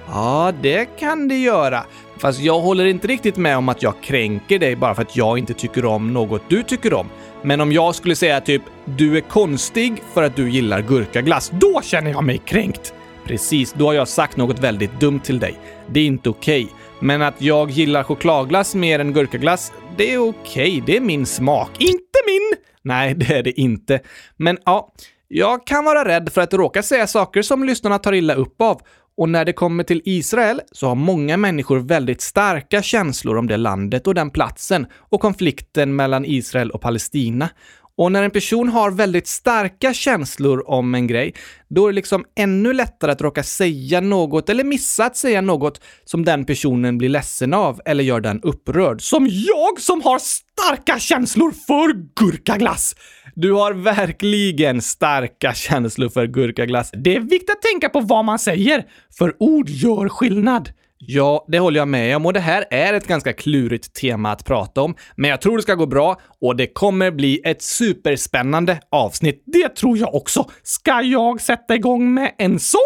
Ja, 0.07 0.53
det 0.61 0.85
kan 0.85 1.27
det 1.27 1.37
göra. 1.37 1.83
Fast 2.17 2.39
jag 2.39 2.59
håller 2.59 2.85
inte 2.85 3.07
riktigt 3.07 3.37
med 3.37 3.57
om 3.57 3.69
att 3.69 3.83
jag 3.83 3.93
kränker 4.01 4.59
dig 4.59 4.75
bara 4.75 4.95
för 4.95 5.01
att 5.01 5.15
jag 5.15 5.37
inte 5.37 5.53
tycker 5.53 5.85
om 5.85 6.13
något 6.13 6.41
du 6.49 6.63
tycker 6.63 6.93
om. 6.93 7.09
Men 7.43 7.61
om 7.61 7.71
jag 7.71 7.95
skulle 7.95 8.15
säga 8.15 8.41
typ 8.41 8.61
“du 8.85 9.17
är 9.17 9.21
konstig 9.21 10.03
för 10.13 10.23
att 10.23 10.35
du 10.35 10.49
gillar 10.49 10.81
gurkaglass”, 10.81 11.51
då 11.53 11.81
känner 11.83 12.11
jag 12.11 12.23
mig 12.23 12.37
kränkt. 12.37 12.93
Precis, 13.25 13.73
då 13.73 13.85
har 13.85 13.93
jag 13.93 14.07
sagt 14.07 14.37
något 14.37 14.59
väldigt 14.59 14.99
dumt 14.99 15.19
till 15.19 15.39
dig. 15.39 15.59
Det 15.91 15.99
är 15.99 16.05
inte 16.05 16.29
okej. 16.29 16.63
Okay. 16.63 16.75
Men 16.99 17.21
att 17.21 17.41
jag 17.41 17.69
gillar 17.69 18.03
chokladglass 18.03 18.75
mer 18.75 18.99
än 18.99 19.13
gurkaglass, 19.13 19.71
det 19.97 20.13
är 20.13 20.17
okej. 20.17 20.81
Okay. 20.81 20.83
Det 20.85 20.97
är 20.97 21.01
min 21.01 21.25
smak. 21.25 21.69
Inte 21.79 22.19
min! 22.27 22.53
Nej, 22.81 23.15
det 23.15 23.33
är 23.33 23.43
det 23.43 23.59
inte. 23.59 23.99
Men 24.37 24.57
ja, 24.65 24.93
jag 25.27 25.67
kan 25.67 25.85
vara 25.85 26.07
rädd 26.07 26.29
för 26.33 26.41
att 26.41 26.53
råka 26.53 26.83
säga 26.83 27.07
saker 27.07 27.41
som 27.41 27.63
lyssnarna 27.63 27.99
tar 27.99 28.13
illa 28.13 28.33
upp 28.33 28.61
av 28.61 28.81
och 29.17 29.29
när 29.29 29.45
det 29.45 29.53
kommer 29.53 29.83
till 29.83 30.01
Israel 30.05 30.61
så 30.71 30.87
har 30.87 30.95
många 30.95 31.37
människor 31.37 31.79
väldigt 31.79 32.21
starka 32.21 32.81
känslor 32.81 33.37
om 33.37 33.47
det 33.47 33.57
landet 33.57 34.07
och 34.07 34.15
den 34.15 34.29
platsen 34.29 34.87
och 34.93 35.21
konflikten 35.21 35.95
mellan 35.95 36.25
Israel 36.25 36.71
och 36.71 36.81
Palestina. 36.81 37.49
Och 37.97 38.11
när 38.11 38.23
en 38.23 38.31
person 38.31 38.69
har 38.69 38.91
väldigt 38.91 39.27
starka 39.27 39.93
känslor 39.93 40.69
om 40.69 40.95
en 40.95 41.07
grej, 41.07 41.33
då 41.69 41.85
är 41.85 41.91
det 41.91 41.95
liksom 41.95 42.25
ännu 42.35 42.73
lättare 42.73 43.11
att 43.11 43.21
råka 43.21 43.43
säga 43.43 44.01
något 44.01 44.49
eller 44.49 44.63
missa 44.63 45.05
att 45.05 45.17
säga 45.17 45.41
något 45.41 45.81
som 46.05 46.25
den 46.25 46.45
personen 46.45 46.97
blir 46.97 47.09
ledsen 47.09 47.53
av 47.53 47.81
eller 47.85 48.03
gör 48.03 48.21
den 48.21 48.41
upprörd. 48.41 49.01
Som 49.01 49.27
jag 49.29 49.79
som 49.79 50.01
har 50.01 50.19
starka 50.19 50.99
känslor 50.99 51.51
för 51.67 51.93
gurkaglass! 52.15 52.95
Du 53.35 53.51
har 53.51 53.73
verkligen 53.73 54.81
starka 54.81 55.53
känslor 55.53 56.09
för 56.09 56.27
gurkaglass. 56.27 56.91
Det 56.93 57.15
är 57.15 57.19
viktigt 57.19 57.49
att 57.49 57.61
tänka 57.61 57.89
på 57.89 57.99
vad 57.99 58.25
man 58.25 58.39
säger, 58.39 58.85
för 59.17 59.35
ord 59.39 59.69
gör 59.69 60.09
skillnad. 60.09 60.69
Ja, 61.07 61.45
det 61.47 61.59
håller 61.59 61.79
jag 61.79 61.87
med 61.87 62.15
om 62.15 62.25
och 62.25 62.33
det 62.33 62.39
här 62.39 62.65
är 62.71 62.93
ett 62.93 63.07
ganska 63.07 63.33
klurigt 63.33 63.93
tema 63.93 64.31
att 64.31 64.45
prata 64.45 64.81
om. 64.81 64.95
Men 65.15 65.29
jag 65.29 65.41
tror 65.41 65.57
det 65.57 65.63
ska 65.63 65.75
gå 65.75 65.85
bra 65.85 66.19
och 66.41 66.55
det 66.55 66.67
kommer 66.67 67.11
bli 67.11 67.41
ett 67.45 67.61
superspännande 67.61 68.79
avsnitt. 68.89 69.43
Det 69.45 69.75
tror 69.75 69.97
jag 69.97 70.15
också. 70.15 70.49
Ska 70.63 71.01
jag 71.01 71.41
sätta 71.41 71.75
igång 71.75 72.13
med 72.13 72.31
en 72.37 72.59
sång? 72.59 72.79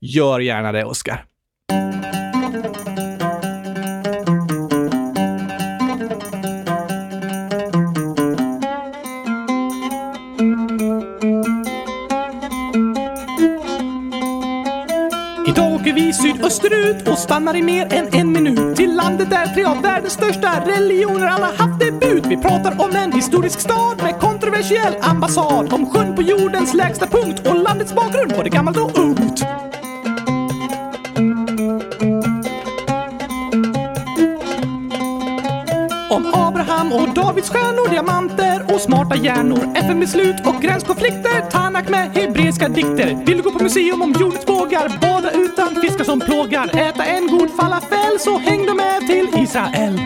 Gör 0.00 0.40
gärna 0.40 0.72
det, 0.72 0.84
Oskar. 0.84 1.27
Idag 15.58 15.72
åker 15.72 15.92
vi 15.92 16.12
sydösterut 16.12 17.08
och 17.08 17.18
stannar 17.18 17.56
i 17.56 17.62
mer 17.62 17.92
än 17.92 18.08
en 18.12 18.32
minut. 18.32 18.76
Till 18.76 18.96
landet 18.96 19.30
där 19.30 19.46
tre 19.46 19.64
av 19.64 19.82
världens 19.82 20.12
största 20.12 20.64
religioner 20.66 21.26
alla 21.26 21.46
haft 21.46 21.80
debut. 21.80 22.26
Vi 22.26 22.36
pratar 22.36 22.84
om 22.84 22.96
en 22.96 23.12
historisk 23.12 23.60
stad 23.60 24.02
med 24.02 24.20
kontroversiell 24.20 24.94
ambassad. 25.00 25.72
Om 25.72 25.90
sjön 25.90 26.16
på 26.16 26.22
jordens 26.22 26.74
lägsta 26.74 27.06
punkt 27.06 27.46
och 27.48 27.56
landets 27.56 27.94
bakgrund, 27.94 28.32
både 28.36 28.48
gammalt 28.48 28.76
och 28.76 28.98
ungt. 28.98 29.44
Adam 36.88 37.08
och 37.08 37.14
Davids 37.14 37.50
stjärnor, 37.50 37.90
diamanter 37.90 38.74
och 38.74 38.80
smarta 38.80 39.16
hjärnor. 39.16 39.76
FN-beslut 39.76 40.46
och 40.46 40.62
gränskonflikter. 40.62 41.50
Tanak 41.50 41.88
med 41.88 42.10
hebreiska 42.10 42.68
dikter. 42.68 43.24
Vill 43.26 43.36
du 43.36 43.42
gå 43.42 43.50
på 43.50 43.62
museum 43.62 44.02
om 44.02 44.14
jordens 44.20 44.46
bågar? 44.46 44.98
Bada 45.00 45.30
utan 45.30 45.82
fiskar 45.82 46.04
som 46.04 46.20
plågar. 46.20 46.78
Äta 46.78 47.04
en 47.04 47.26
god 47.26 47.50
falafel 47.50 48.18
så 48.18 48.38
häng 48.38 48.66
då 48.66 48.74
med 48.74 49.00
till 49.06 49.42
Israel. 49.42 50.00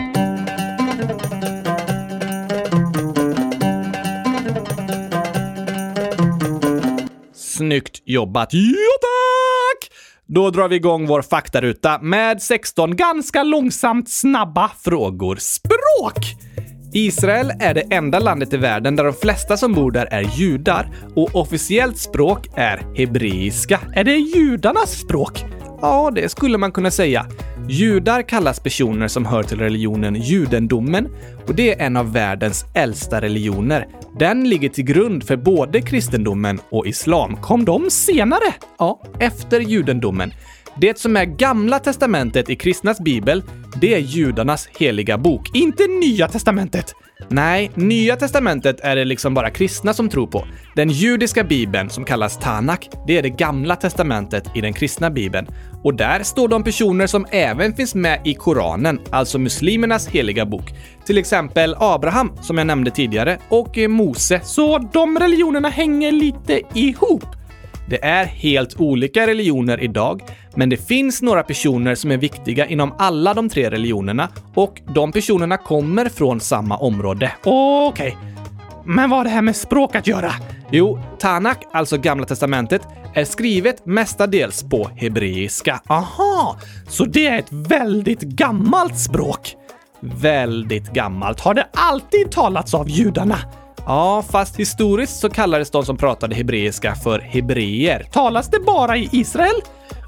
Snyggt 7.35 8.01
jobbat! 8.05 8.49
Ja 8.51 8.93
tack! 9.01 9.91
Då 10.27 10.49
drar 10.49 10.67
vi 10.67 10.75
igång 10.75 11.07
vår 11.07 11.21
faktaruta 11.21 11.99
med 12.01 12.41
16 12.41 12.95
ganska 12.95 13.43
långsamt 13.43 14.09
snabba 14.09 14.71
frågor. 14.83 15.35
Språk! 15.35 16.52
Israel 16.93 17.51
är 17.59 17.73
det 17.73 17.81
enda 17.81 18.19
landet 18.19 18.53
i 18.53 18.57
världen 18.57 18.95
där 18.95 19.03
de 19.03 19.13
flesta 19.13 19.57
som 19.57 19.73
bor 19.73 19.91
där 19.91 20.07
är 20.11 20.21
judar 20.21 20.89
och 21.15 21.35
officiellt 21.35 21.97
språk 21.97 22.47
är 22.55 22.85
hebreiska. 22.97 23.79
Är 23.93 24.03
det 24.03 24.15
judarnas 24.15 24.91
språk? 24.99 25.45
Ja, 25.81 26.11
det 26.15 26.29
skulle 26.29 26.57
man 26.57 26.71
kunna 26.71 26.91
säga. 26.91 27.25
Judar 27.69 28.21
kallas 28.21 28.59
personer 28.59 29.07
som 29.07 29.25
hör 29.25 29.43
till 29.43 29.59
religionen 29.59 30.15
judendomen 30.15 31.07
och 31.47 31.55
det 31.55 31.73
är 31.73 31.85
en 31.85 31.97
av 31.97 32.13
världens 32.13 32.65
äldsta 32.73 33.21
religioner. 33.21 33.87
Den 34.19 34.49
ligger 34.49 34.69
till 34.69 34.85
grund 34.85 35.23
för 35.23 35.35
både 35.35 35.81
kristendomen 35.81 36.59
och 36.69 36.87
islam. 36.87 37.37
Kom 37.37 37.65
de 37.65 37.89
senare? 37.89 38.53
Ja, 38.79 39.01
efter 39.19 39.59
judendomen. 39.59 40.33
Det 40.81 40.99
som 40.99 41.17
är 41.17 41.25
Gamla 41.25 41.79
testamentet 41.79 42.49
i 42.49 42.55
kristnas 42.55 42.99
bibel, 42.99 43.43
det 43.81 43.93
är 43.93 43.99
judarnas 43.99 44.69
heliga 44.79 45.17
bok, 45.17 45.55
inte 45.55 45.83
Nya 45.87 46.27
testamentet. 46.27 46.95
Nej, 47.29 47.71
Nya 47.75 48.15
testamentet 48.15 48.79
är 48.79 48.95
det 48.95 49.05
liksom 49.05 49.33
bara 49.33 49.49
kristna 49.49 49.93
som 49.93 50.09
tror 50.09 50.27
på. 50.27 50.47
Den 50.75 50.89
judiska 50.89 51.43
bibeln, 51.43 51.89
som 51.89 52.05
kallas 52.05 52.39
Tanak, 52.39 52.89
det 53.07 53.17
är 53.17 53.21
det 53.21 53.29
gamla 53.29 53.75
testamentet 53.75 54.43
i 54.55 54.61
den 54.61 54.73
kristna 54.73 55.09
bibeln. 55.09 55.47
Och 55.83 55.95
där 55.95 56.23
står 56.23 56.47
de 56.47 56.63
personer 56.63 57.07
som 57.07 57.25
även 57.31 57.73
finns 57.73 57.95
med 57.95 58.21
i 58.25 58.33
Koranen, 58.33 58.99
alltså 59.09 59.39
muslimernas 59.39 60.07
heliga 60.07 60.45
bok. 60.45 60.73
Till 61.05 61.17
exempel 61.17 61.75
Abraham, 61.79 62.31
som 62.41 62.57
jag 62.57 62.67
nämnde 62.67 62.91
tidigare, 62.91 63.37
och 63.49 63.77
Mose. 63.89 64.41
Så 64.43 64.77
de 64.77 65.19
religionerna 65.19 65.69
hänger 65.69 66.11
lite 66.11 66.61
ihop. 66.73 67.25
Det 67.89 68.03
är 68.03 68.25
helt 68.25 68.79
olika 68.79 69.27
religioner 69.27 69.83
idag, 69.83 70.21
men 70.55 70.69
det 70.69 70.77
finns 70.77 71.21
några 71.21 71.43
personer 71.43 71.95
som 71.95 72.11
är 72.11 72.17
viktiga 72.17 72.65
inom 72.65 72.93
alla 72.97 73.33
de 73.33 73.49
tre 73.49 73.69
religionerna 73.69 74.29
och 74.55 74.81
de 74.95 75.11
personerna 75.11 75.57
kommer 75.57 76.09
från 76.09 76.39
samma 76.39 76.77
område. 76.77 77.31
Okej. 77.43 78.17
Okay. 78.17 78.33
Men 78.85 79.09
vad 79.09 79.19
har 79.19 79.23
det 79.23 79.29
här 79.29 79.41
med 79.41 79.55
språk 79.55 79.95
att 79.95 80.07
göra? 80.07 80.31
Jo, 80.71 80.99
Tanak, 81.19 81.63
alltså 81.71 81.97
Gamla 81.97 82.25
Testamentet, 82.25 82.81
är 83.13 83.25
skrivet 83.25 83.85
mestadels 83.85 84.63
på 84.63 84.89
hebreiska. 84.95 85.81
Aha, 85.87 86.57
så 86.87 87.05
det 87.05 87.27
är 87.27 87.39
ett 87.39 87.51
väldigt 87.51 88.21
gammalt 88.21 88.99
språk? 88.99 89.55
Väldigt 89.99 90.93
gammalt. 90.93 91.39
Har 91.39 91.53
det 91.53 91.67
alltid 91.73 92.31
talats 92.31 92.73
av 92.73 92.89
judarna? 92.89 93.37
Ja, 93.85 94.23
fast 94.29 94.59
historiskt 94.59 95.19
så 95.19 95.29
kallades 95.29 95.71
de 95.71 95.85
som 95.85 95.97
pratade 95.97 96.35
hebreiska 96.35 96.95
för 96.95 97.19
hebreer. 97.19 98.07
Talas 98.11 98.49
det 98.49 98.59
bara 98.59 98.97
i 98.97 99.09
Israel? 99.11 99.61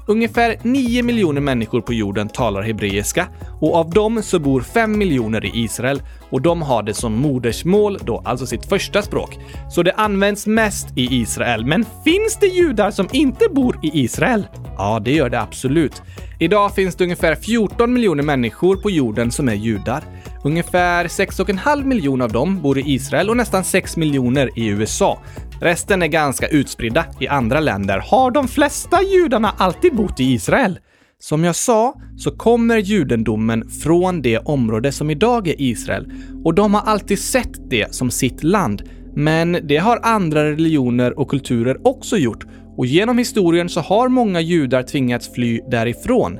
Ungefär 0.08 0.56
9 0.62 1.02
miljoner 1.02 1.40
människor 1.40 1.80
på 1.80 1.92
jorden 1.92 2.28
talar 2.28 2.62
hebreiska 2.62 3.28
och 3.60 3.74
av 3.74 3.90
dem 3.90 4.22
så 4.22 4.38
bor 4.38 4.60
5 4.60 4.98
miljoner 4.98 5.44
i 5.44 5.50
Israel 5.54 6.02
och 6.30 6.42
de 6.42 6.62
har 6.62 6.82
det 6.82 6.94
som 6.94 7.12
modersmål 7.12 7.98
då, 8.04 8.22
alltså 8.24 8.46
sitt 8.46 8.66
första 8.66 9.02
språk. 9.02 9.38
Så 9.70 9.82
det 9.82 9.92
används 9.92 10.46
mest 10.46 10.98
i 10.98 11.14
Israel. 11.14 11.66
Men 11.66 11.84
finns 12.04 12.36
det 12.40 12.46
judar 12.46 12.90
som 12.90 13.08
inte 13.12 13.48
bor 13.50 13.80
i 13.82 13.90
Israel? 14.04 14.46
Ja, 14.76 15.00
det 15.04 15.12
gör 15.12 15.30
det 15.30 15.40
absolut. 15.40 16.02
Idag 16.38 16.74
finns 16.74 16.94
det 16.94 17.04
ungefär 17.04 17.34
14 17.34 17.92
miljoner 17.92 18.22
människor 18.22 18.76
på 18.76 18.90
jorden 18.90 19.30
som 19.30 19.48
är 19.48 19.54
judar. 19.54 20.04
Ungefär 20.46 21.04
6,5 21.04 21.84
miljoner 21.84 22.24
av 22.24 22.32
dem 22.32 22.62
bor 22.62 22.78
i 22.78 22.82
Israel 22.86 23.30
och 23.30 23.36
nästan 23.36 23.64
6 23.64 23.96
miljoner 23.96 24.50
i 24.58 24.66
USA. 24.66 25.22
Resten 25.60 26.02
är 26.02 26.06
ganska 26.06 26.48
utspridda 26.48 27.04
i 27.20 27.28
andra 27.28 27.60
länder. 27.60 27.98
Har 27.98 28.30
de 28.30 28.48
flesta 28.48 29.02
judarna 29.02 29.54
alltid 29.58 29.94
bott 29.94 30.20
i 30.20 30.24
Israel? 30.24 30.78
Som 31.18 31.44
jag 31.44 31.56
sa 31.56 31.94
så 32.16 32.30
kommer 32.30 32.76
judendomen 32.76 33.70
från 33.70 34.22
det 34.22 34.38
område 34.38 34.92
som 34.92 35.10
idag 35.10 35.48
är 35.48 35.60
Israel 35.60 36.12
och 36.44 36.54
de 36.54 36.74
har 36.74 36.82
alltid 36.82 37.18
sett 37.18 37.70
det 37.70 37.94
som 37.94 38.10
sitt 38.10 38.42
land. 38.42 38.82
Men 39.14 39.58
det 39.62 39.76
har 39.76 40.00
andra 40.02 40.50
religioner 40.50 41.18
och 41.18 41.30
kulturer 41.30 41.86
också 41.86 42.16
gjort 42.16 42.46
och 42.76 42.86
genom 42.86 43.18
historien 43.18 43.68
så 43.68 43.80
har 43.80 44.08
många 44.08 44.40
judar 44.40 44.82
tvingats 44.82 45.34
fly 45.34 45.60
därifrån. 45.70 46.38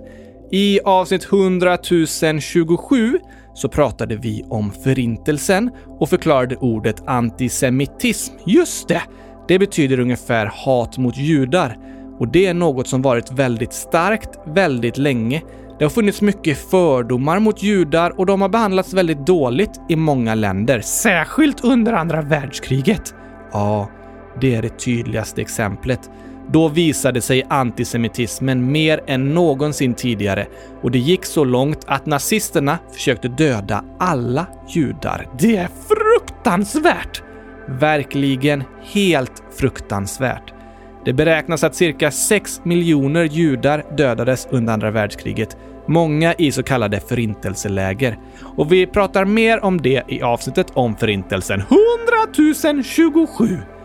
I 0.53 0.81
avsnitt 0.85 1.25
100 1.25 1.79
027 2.41 3.19
så 3.57 3.69
pratade 3.69 4.17
vi 4.17 4.45
om 4.49 4.73
Förintelsen 4.73 5.71
och 5.87 6.09
förklarade 6.09 6.57
ordet 6.57 7.03
antisemitism. 7.07 8.35
Just 8.47 8.89
det! 8.89 9.03
Det 9.49 9.59
betyder 9.59 10.01
ungefär 10.01 10.47
hat 10.55 10.99
mot 10.99 11.17
judar. 11.17 11.79
Och 12.19 12.29
det 12.29 12.47
är 12.47 12.55
något 12.55 12.89
som 12.89 13.03
varit 13.03 13.33
väldigt 13.33 13.73
starkt 13.73 14.39
väldigt 14.47 14.99
länge. 14.99 15.43
Det 15.79 15.85
har 15.85 15.91
funnits 15.91 16.23
mycket 16.23 16.59
fördomar 16.71 17.39
mot 17.39 17.63
judar 17.63 18.21
och 18.21 18.27
de 18.27 18.43
har 18.43 18.49
behandlats 18.49 18.95
väldigt 18.95 19.27
dåligt 19.27 19.81
i 19.89 19.97
många 19.97 20.35
länder. 20.35 20.81
Särskilt 20.81 21.65
under 21.65 21.93
andra 21.93 22.23
världskriget. 22.23 23.15
Ja, 23.53 23.91
det 24.41 24.55
är 24.55 24.63
det 24.63 24.79
tydligaste 24.79 25.41
exemplet. 25.41 26.11
Då 26.53 26.69
visade 26.69 27.21
sig 27.21 27.43
antisemitismen 27.49 28.73
mer 28.73 29.01
än 29.07 29.35
någonsin 29.35 29.95
tidigare 29.95 30.47
och 30.83 30.91
det 30.91 30.99
gick 30.99 31.25
så 31.25 31.45
långt 31.45 31.85
att 31.87 32.07
nazisterna 32.07 32.79
försökte 32.93 33.29
döda 33.29 33.85
alla 33.99 34.47
judar. 34.69 35.29
Det 35.39 35.57
är 35.57 35.69
fruktansvärt! 35.89 37.23
Verkligen 37.69 38.65
helt 38.83 39.43
fruktansvärt. 39.57 40.53
Det 41.05 41.13
beräknas 41.13 41.65
att 41.65 41.75
cirka 41.75 42.11
6 42.11 42.61
miljoner 42.65 43.25
judar 43.25 43.85
dödades 43.97 44.49
under 44.51 44.73
andra 44.73 44.91
världskriget, 44.91 45.57
många 45.89 46.35
i 46.35 46.53
så 46.53 46.63
kallade 46.63 47.01
förintelseläger. 47.01 48.19
Och 48.57 48.73
vi 48.73 48.87
pratar 48.87 49.25
mer 49.25 49.65
om 49.65 49.83
det 49.83 50.03
i 50.09 50.23
avsnittet 50.23 50.67
om 50.75 50.97
Förintelsen 50.97 51.61
100 51.61 52.83
027. 52.85 53.76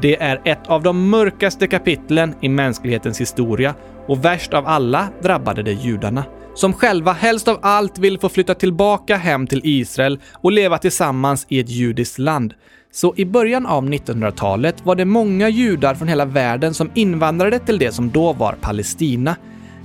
Det 0.00 0.22
är 0.22 0.40
ett 0.44 0.66
av 0.66 0.82
de 0.82 1.10
mörkaste 1.10 1.66
kapitlen 1.66 2.34
i 2.40 2.48
mänsklighetens 2.48 3.20
historia 3.20 3.74
och 4.06 4.24
värst 4.24 4.54
av 4.54 4.66
alla 4.66 5.08
drabbade 5.22 5.62
det 5.62 5.72
judarna, 5.72 6.24
som 6.54 6.72
själva 6.72 7.12
helst 7.12 7.48
av 7.48 7.58
allt 7.62 7.98
vill 7.98 8.18
få 8.18 8.28
flytta 8.28 8.54
tillbaka 8.54 9.16
hem 9.16 9.46
till 9.46 9.60
Israel 9.64 10.20
och 10.32 10.52
leva 10.52 10.78
tillsammans 10.78 11.46
i 11.48 11.60
ett 11.60 11.68
judiskt 11.68 12.18
land. 12.18 12.54
Så 12.92 13.14
i 13.16 13.24
början 13.24 13.66
av 13.66 13.84
1900-talet 13.84 14.86
var 14.86 14.94
det 14.94 15.04
många 15.04 15.48
judar 15.48 15.94
från 15.94 16.08
hela 16.08 16.24
världen 16.24 16.74
som 16.74 16.90
invandrade 16.94 17.58
till 17.58 17.78
det 17.78 17.92
som 17.92 18.10
då 18.10 18.32
var 18.32 18.52
Palestina. 18.52 19.36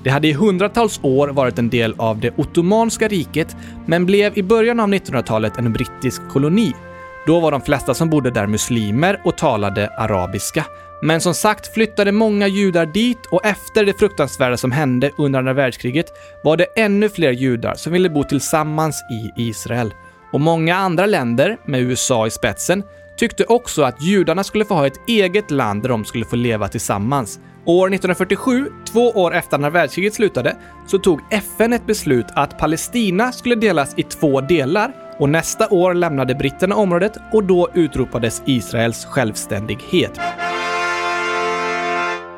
Det 0.03 0.09
hade 0.09 0.27
i 0.27 0.33
hundratals 0.33 0.99
år 1.03 1.27
varit 1.27 1.59
en 1.59 1.69
del 1.69 1.95
av 1.97 2.19
det 2.19 2.33
Ottomanska 2.37 3.07
riket, 3.07 3.55
men 3.85 4.05
blev 4.05 4.37
i 4.37 4.43
början 4.43 4.79
av 4.79 4.89
1900-talet 4.89 5.57
en 5.57 5.73
brittisk 5.73 6.29
koloni. 6.29 6.73
Då 7.25 7.39
var 7.39 7.51
de 7.51 7.61
flesta 7.61 7.93
som 7.93 8.09
bodde 8.09 8.31
där 8.31 8.47
muslimer 8.47 9.21
och 9.23 9.37
talade 9.37 9.87
arabiska. 9.87 10.65
Men 11.01 11.21
som 11.21 11.33
sagt 11.33 11.73
flyttade 11.73 12.11
många 12.11 12.47
judar 12.47 12.85
dit 12.85 13.25
och 13.31 13.45
efter 13.45 13.85
det 13.85 13.99
fruktansvärda 13.99 14.57
som 14.57 14.71
hände 14.71 15.11
under 15.17 15.39
andra 15.39 15.53
världskriget 15.53 16.05
var 16.43 16.57
det 16.57 16.65
ännu 16.75 17.09
fler 17.09 17.31
judar 17.31 17.75
som 17.75 17.93
ville 17.93 18.09
bo 18.09 18.23
tillsammans 18.23 19.03
i 19.11 19.41
Israel. 19.41 19.93
Och 20.31 20.41
många 20.41 20.75
andra 20.75 21.05
länder, 21.05 21.57
med 21.65 21.81
USA 21.81 22.27
i 22.27 22.31
spetsen, 22.31 22.83
tyckte 23.17 23.43
också 23.43 23.81
att 23.83 24.01
judarna 24.01 24.43
skulle 24.43 24.65
få 24.65 24.73
ha 24.73 24.87
ett 24.87 25.07
eget 25.07 25.51
land 25.51 25.81
där 25.81 25.89
de 25.89 26.05
skulle 26.05 26.25
få 26.25 26.35
leva 26.35 26.67
tillsammans. 26.67 27.39
År 27.65 27.87
1947, 27.87 28.65
två 28.91 29.09
år 29.09 29.35
efter 29.35 29.55
andra 29.55 29.69
världskriget 29.69 30.13
slutade, 30.13 30.55
så 30.87 30.99
tog 30.99 31.19
FN 31.29 31.73
ett 31.73 31.87
beslut 31.87 32.25
att 32.35 32.59
Palestina 32.59 33.31
skulle 33.31 33.55
delas 33.55 33.93
i 33.97 34.03
två 34.03 34.41
delar 34.41 35.02
och 35.17 35.29
nästa 35.29 35.69
år 35.69 35.93
lämnade 35.93 36.35
britterna 36.35 36.75
området 36.75 37.17
och 37.31 37.43
då 37.43 37.69
utropades 37.73 38.41
Israels 38.45 39.05
självständighet. 39.05 40.19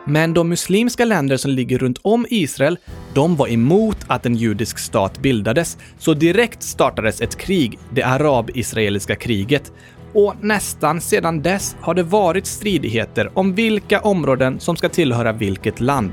Men 0.08 0.34
de 0.34 0.50
muslimska 0.50 1.06
länder 1.06 1.38
som 1.38 1.52
ligger 1.52 1.78
runt 1.78 2.00
om 2.02 2.26
Israel, 2.30 2.78
de 3.14 3.36
var 3.36 3.48
emot 3.48 3.98
att 4.08 4.26
en 4.26 4.36
judisk 4.36 4.78
stat 4.78 5.20
bildades, 5.20 5.78
så 5.98 6.14
direkt 6.14 6.64
startades 6.64 7.22
ett 7.22 7.36
krig, 7.38 7.80
det 7.90 8.04
arab-israeliska 8.04 9.16
kriget. 9.16 9.72
Och 10.14 10.34
nästan 10.42 11.02
sedan 11.02 11.42
dess 11.42 11.76
har 11.82 11.94
det 11.94 12.04
varit 12.04 12.46
stridigheter 12.46 13.30
om 13.34 13.54
vilka 13.54 14.02
områden 14.02 14.60
som 14.60 14.76
ska 14.76 14.90
tillhöra 14.90 15.32
vilket 15.32 15.80
land. 15.80 16.12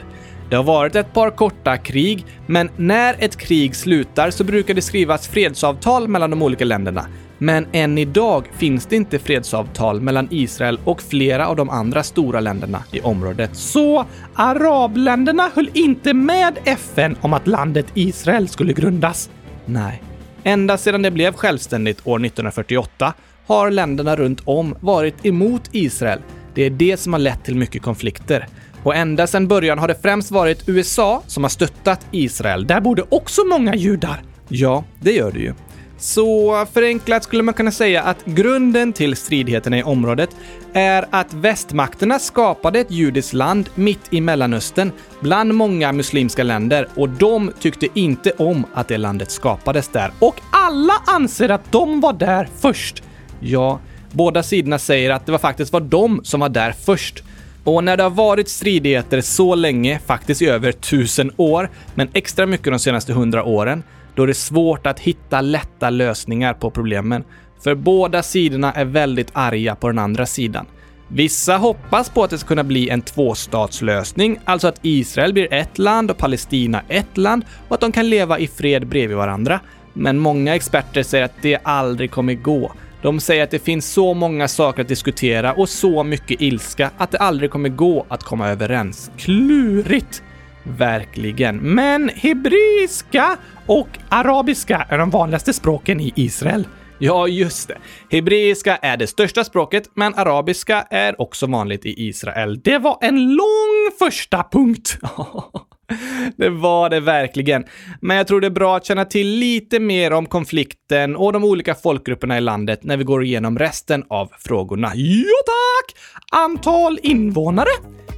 Det 0.52 0.56
har 0.56 0.64
varit 0.64 0.96
ett 0.96 1.12
par 1.12 1.30
korta 1.30 1.76
krig, 1.76 2.26
men 2.46 2.70
när 2.76 3.16
ett 3.18 3.36
krig 3.36 3.76
slutar 3.76 4.30
så 4.30 4.44
brukar 4.44 4.74
det 4.74 4.82
skrivas 4.82 5.28
fredsavtal 5.28 6.08
mellan 6.08 6.30
de 6.30 6.42
olika 6.42 6.64
länderna. 6.64 7.06
Men 7.38 7.66
än 7.72 7.98
idag 7.98 8.44
finns 8.56 8.86
det 8.86 8.96
inte 8.96 9.18
fredsavtal 9.18 10.00
mellan 10.00 10.28
Israel 10.30 10.80
och 10.84 11.02
flera 11.02 11.48
av 11.48 11.56
de 11.56 11.70
andra 11.70 12.02
stora 12.02 12.40
länderna 12.40 12.84
i 12.92 13.00
området. 13.00 13.56
Så 13.56 14.06
arabländerna 14.34 15.50
höll 15.54 15.70
inte 15.74 16.14
med 16.14 16.58
FN 16.64 17.16
om 17.20 17.32
att 17.32 17.46
landet 17.46 17.86
Israel 17.94 18.48
skulle 18.48 18.72
grundas? 18.72 19.30
Nej. 19.64 20.02
Ända 20.42 20.78
sedan 20.78 21.02
det 21.02 21.10
blev 21.10 21.32
självständigt 21.32 22.06
år 22.06 22.24
1948 22.24 23.14
har 23.46 23.70
länderna 23.70 24.16
runt 24.16 24.40
om 24.44 24.76
varit 24.80 25.26
emot 25.26 25.62
Israel. 25.72 26.20
Det 26.54 26.62
är 26.62 26.70
det 26.70 26.96
som 26.96 27.12
har 27.12 27.20
lett 27.20 27.44
till 27.44 27.56
mycket 27.56 27.82
konflikter. 27.82 28.46
Och 28.82 28.96
ända 28.96 29.26
sedan 29.26 29.48
början 29.48 29.78
har 29.78 29.88
det 29.88 30.02
främst 30.02 30.30
varit 30.30 30.68
USA 30.68 31.22
som 31.26 31.44
har 31.44 31.50
stöttat 31.50 32.06
Israel. 32.10 32.66
Där 32.66 32.80
bor 32.80 32.96
det 32.96 33.04
också 33.08 33.44
många 33.44 33.74
judar. 33.74 34.22
Ja, 34.48 34.84
det 35.00 35.12
gör 35.12 35.32
det 35.32 35.40
ju. 35.40 35.54
Så 35.98 36.66
förenklat 36.72 37.24
skulle 37.24 37.42
man 37.42 37.54
kunna 37.54 37.70
säga 37.70 38.02
att 38.02 38.24
grunden 38.24 38.92
till 38.92 39.16
stridigheterna 39.16 39.78
i 39.78 39.82
området 39.82 40.30
är 40.72 41.04
att 41.10 41.34
västmakterna 41.34 42.18
skapade 42.18 42.80
ett 42.80 42.90
judiskt 42.90 43.32
land 43.32 43.68
mitt 43.74 44.00
i 44.10 44.20
Mellanöstern 44.20 44.92
bland 45.20 45.54
många 45.54 45.92
muslimska 45.92 46.42
länder 46.42 46.88
och 46.94 47.08
de 47.08 47.52
tyckte 47.60 47.88
inte 47.94 48.30
om 48.30 48.66
att 48.74 48.88
det 48.88 48.98
landet 48.98 49.30
skapades 49.30 49.88
där. 49.88 50.12
Och 50.18 50.40
alla 50.50 50.94
anser 51.06 51.48
att 51.48 51.72
de 51.72 52.00
var 52.00 52.12
där 52.12 52.48
först. 52.60 53.02
Ja, 53.40 53.80
båda 54.10 54.42
sidorna 54.42 54.78
säger 54.78 55.10
att 55.10 55.26
det 55.26 55.32
var 55.32 55.38
faktiskt 55.38 55.72
var 55.72 55.80
de 55.80 56.20
som 56.24 56.40
var 56.40 56.48
där 56.48 56.72
först. 56.72 57.22
Och 57.64 57.84
när 57.84 57.96
det 57.96 58.02
har 58.02 58.10
varit 58.10 58.48
stridigheter 58.48 59.20
så 59.20 59.54
länge, 59.54 59.98
faktiskt 59.98 60.42
i 60.42 60.46
över 60.46 60.72
tusen 60.72 61.30
år, 61.36 61.70
men 61.94 62.08
extra 62.12 62.46
mycket 62.46 62.72
de 62.72 62.78
senaste 62.78 63.12
hundra 63.12 63.44
åren, 63.44 63.82
då 64.14 64.22
är 64.22 64.26
det 64.26 64.34
svårt 64.34 64.86
att 64.86 65.00
hitta 65.00 65.40
lätta 65.40 65.90
lösningar 65.90 66.54
på 66.54 66.70
problemen. 66.70 67.24
För 67.64 67.74
båda 67.74 68.22
sidorna 68.22 68.72
är 68.72 68.84
väldigt 68.84 69.30
arga 69.32 69.74
på 69.74 69.88
den 69.88 69.98
andra 69.98 70.26
sidan. 70.26 70.66
Vissa 71.08 71.56
hoppas 71.56 72.10
på 72.10 72.24
att 72.24 72.30
det 72.30 72.38
ska 72.38 72.48
kunna 72.48 72.64
bli 72.64 72.88
en 72.88 73.02
tvåstatslösning, 73.02 74.38
alltså 74.44 74.68
att 74.68 74.78
Israel 74.82 75.32
blir 75.32 75.52
ett 75.52 75.78
land 75.78 76.10
och 76.10 76.18
Palestina 76.18 76.82
ett 76.88 77.16
land 77.16 77.44
och 77.68 77.74
att 77.74 77.80
de 77.80 77.92
kan 77.92 78.10
leva 78.10 78.38
i 78.38 78.46
fred 78.46 78.86
bredvid 78.86 79.16
varandra. 79.16 79.60
Men 79.92 80.18
många 80.18 80.54
experter 80.54 81.02
säger 81.02 81.24
att 81.24 81.42
det 81.42 81.58
aldrig 81.62 82.10
kommer 82.10 82.34
gå. 82.34 82.72
De 83.02 83.20
säger 83.20 83.44
att 83.44 83.50
det 83.50 83.58
finns 83.58 83.92
så 83.92 84.14
många 84.14 84.48
saker 84.48 84.82
att 84.82 84.88
diskutera 84.88 85.52
och 85.52 85.68
så 85.68 86.02
mycket 86.02 86.40
ilska 86.40 86.90
att 86.98 87.10
det 87.10 87.18
aldrig 87.18 87.50
kommer 87.50 87.68
gå 87.68 88.06
att 88.08 88.22
komma 88.22 88.48
överens. 88.48 89.10
Klurigt! 89.16 90.22
Verkligen. 90.64 91.56
Men 91.56 92.08
hebreiska 92.08 93.36
och 93.66 93.88
arabiska 94.08 94.86
är 94.88 94.98
de 94.98 95.10
vanligaste 95.10 95.52
språken 95.52 96.00
i 96.00 96.12
Israel. 96.16 96.66
Ja, 96.98 97.28
just 97.28 97.68
det. 97.68 97.78
Hebreiska 98.10 98.76
är 98.76 98.96
det 98.96 99.06
största 99.06 99.44
språket, 99.44 99.90
men 99.94 100.14
arabiska 100.14 100.86
är 100.90 101.20
också 101.20 101.46
vanligt 101.46 101.86
i 101.86 102.08
Israel. 102.08 102.60
Det 102.60 102.78
var 102.78 102.98
en 103.00 103.34
lång 103.34 103.90
första 103.98 104.44
punkt. 104.52 104.98
Det 106.36 106.48
var 106.48 106.90
det 106.90 107.00
verkligen. 107.00 107.64
Men 108.00 108.16
jag 108.16 108.26
tror 108.26 108.40
det 108.40 108.46
är 108.46 108.50
bra 108.50 108.76
att 108.76 108.86
känna 108.86 109.04
till 109.04 109.28
lite 109.28 109.80
mer 109.80 110.12
om 110.12 110.26
konflikten 110.26 111.16
och 111.16 111.32
de 111.32 111.44
olika 111.44 111.74
folkgrupperna 111.74 112.38
i 112.38 112.40
landet 112.40 112.84
när 112.84 112.96
vi 112.96 113.04
går 113.04 113.24
igenom 113.24 113.58
resten 113.58 114.04
av 114.08 114.30
frågorna. 114.38 114.92
Ja, 114.94 115.24
tack! 115.46 115.96
Antal 116.40 116.98
invånare? 117.02 117.70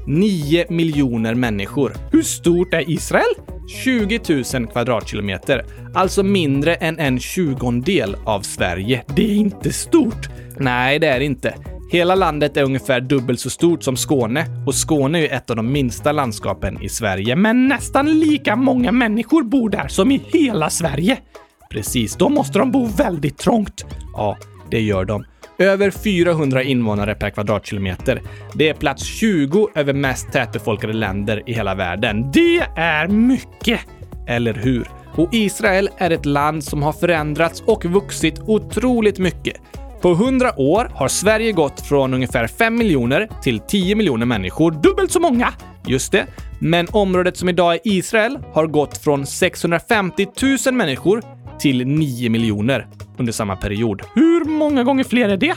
9 0.06 0.66
miljoner 0.68 1.34
människor. 1.34 1.96
Hur 2.12 2.22
stort 2.22 2.74
är 2.74 2.90
Israel? 2.90 3.34
20 3.84 4.20
000 4.54 4.66
kvadratkilometer, 4.66 5.64
alltså 5.94 6.22
mindre 6.22 6.74
än 6.74 6.98
en 6.98 7.20
tjugondel 7.20 8.16
av 8.24 8.40
Sverige. 8.40 9.04
Det 9.16 9.30
är 9.30 9.34
inte 9.34 9.72
stort. 9.72 10.28
Nej, 10.58 10.98
det 10.98 11.06
är 11.06 11.18
det 11.18 11.24
inte. 11.24 11.54
Hela 11.90 12.14
landet 12.14 12.56
är 12.56 12.62
ungefär 12.62 13.00
dubbelt 13.00 13.40
så 13.40 13.50
stort 13.50 13.82
som 13.82 13.96
Skåne 13.96 14.46
och 14.66 14.74
Skåne 14.74 15.18
är 15.18 15.22
ju 15.22 15.28
ett 15.28 15.50
av 15.50 15.56
de 15.56 15.72
minsta 15.72 16.12
landskapen 16.12 16.82
i 16.82 16.88
Sverige. 16.88 17.36
Men 17.36 17.68
nästan 17.68 18.18
lika 18.18 18.56
många 18.56 18.92
människor 18.92 19.42
bor 19.42 19.70
där 19.70 19.88
som 19.88 20.10
i 20.10 20.22
hela 20.32 20.70
Sverige. 20.70 21.18
Precis, 21.70 22.16
då 22.16 22.28
måste 22.28 22.58
de 22.58 22.70
bo 22.70 22.86
väldigt 22.86 23.38
trångt. 23.38 23.84
Ja, 24.12 24.36
det 24.70 24.80
gör 24.80 25.04
de. 25.04 25.24
Över 25.58 25.90
400 25.90 26.62
invånare 26.62 27.14
per 27.14 27.30
kvadratkilometer. 27.30 28.22
Det 28.54 28.68
är 28.68 28.74
plats 28.74 29.04
20 29.04 29.68
över 29.74 29.92
mest 29.92 30.32
tätbefolkade 30.32 30.92
länder 30.92 31.42
i 31.46 31.52
hela 31.52 31.74
världen. 31.74 32.30
Det 32.32 32.60
är 32.76 33.08
mycket! 33.08 33.80
Eller 34.26 34.54
hur? 34.54 34.88
Och 35.16 35.28
Israel 35.32 35.90
är 35.98 36.10
ett 36.10 36.26
land 36.26 36.64
som 36.64 36.82
har 36.82 36.92
förändrats 36.92 37.62
och 37.66 37.84
vuxit 37.84 38.40
otroligt 38.40 39.18
mycket. 39.18 39.56
På 40.04 40.12
100 40.12 40.60
år 40.60 40.90
har 40.94 41.08
Sverige 41.08 41.52
gått 41.52 41.80
från 41.80 42.14
ungefär 42.14 42.46
5 42.46 42.76
miljoner 42.76 43.28
till 43.42 43.60
10 43.60 43.94
miljoner 43.94 44.26
människor. 44.26 44.70
Dubbelt 44.70 45.12
så 45.12 45.20
många! 45.20 45.52
Just 45.86 46.12
det. 46.12 46.26
Men 46.58 46.88
området 46.92 47.36
som 47.36 47.48
idag 47.48 47.74
är 47.74 47.80
Israel 47.84 48.38
har 48.52 48.66
gått 48.66 48.98
från 48.98 49.26
650 49.26 50.26
000 50.66 50.74
människor 50.74 51.22
till 51.58 51.86
9 51.86 52.30
miljoner 52.30 52.86
under 53.18 53.32
samma 53.32 53.56
period. 53.56 54.02
Hur 54.14 54.44
många 54.44 54.84
gånger 54.84 55.04
fler 55.04 55.28
är 55.28 55.36
det? 55.36 55.54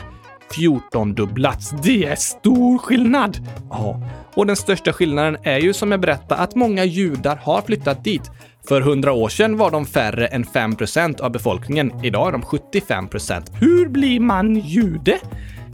14 0.56 1.14
dubblats. 1.14 1.70
Det 1.84 2.06
är 2.06 2.16
stor 2.16 2.78
skillnad! 2.78 3.38
Ja, 3.70 4.02
och 4.34 4.46
den 4.46 4.56
största 4.56 4.94
skillnaden 4.94 5.38
är 5.44 5.58
ju 5.58 5.74
som 5.74 5.92
jag 5.92 6.02
berättade 6.02 6.42
att 6.42 6.56
många 6.56 6.86
judar 6.86 7.36
har 7.36 7.62
flyttat 7.62 8.04
dit. 8.04 8.32
För 8.68 8.82
100 8.82 9.12
år 9.12 9.30
sedan 9.30 9.58
var 9.58 9.72
de 9.72 9.86
färre 9.86 10.28
än 10.28 10.46
5% 10.46 11.22
av 11.22 11.32
befolkningen. 11.32 11.92
Idag 12.04 12.28
är 12.28 12.32
de 12.32 12.42
75% 12.42 13.54
Hur 13.60 13.88
blir 13.88 14.20
man 14.20 14.56
jude? 14.56 15.20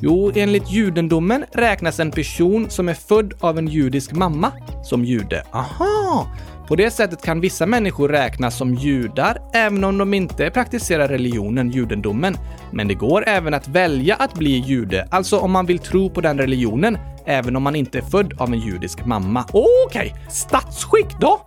Jo, 0.02 0.32
enligt 0.36 0.72
judendomen 0.72 1.46
räknas 1.52 2.00
en 2.00 2.12
person 2.12 2.70
som 2.70 2.90
är 2.90 2.94
född 2.94 3.34
av 3.40 3.58
en 3.58 3.68
judisk 3.68 4.12
mamma 4.12 4.52
som 4.84 5.06
jude. 5.06 5.44
Aha! 5.52 6.28
På 6.68 6.76
det 6.76 6.92
sättet 6.92 7.24
kan 7.24 7.42
vissa 7.42 7.66
människor 7.66 8.10
räknas 8.10 8.58
som 8.58 8.74
judar 8.74 9.38
även 9.54 9.84
om 9.84 9.98
de 9.98 10.14
inte 10.14 10.50
praktiserar 10.50 11.08
religionen 11.08 11.72
judendomen. 11.72 12.38
Men 12.72 12.88
det 12.88 12.94
går 12.94 13.24
även 13.28 13.54
att 13.54 13.68
välja 13.68 14.16
att 14.16 14.34
bli 14.34 14.58
jude, 14.60 15.08
alltså 15.12 15.40
om 15.40 15.52
man 15.52 15.66
vill 15.66 15.80
tro 15.80 16.10
på 16.10 16.22
den 16.22 16.38
religionen, 16.38 16.98
även 17.26 17.56
om 17.56 17.64
man 17.64 17.76
inte 17.76 17.98
är 17.98 18.02
född 18.02 18.34
av 18.38 18.54
en 18.54 18.60
judisk 18.60 19.06
mamma. 19.06 19.46
Okej, 19.50 19.76
okay. 19.88 20.12
statsskick 20.30 21.20
då? 21.20 21.42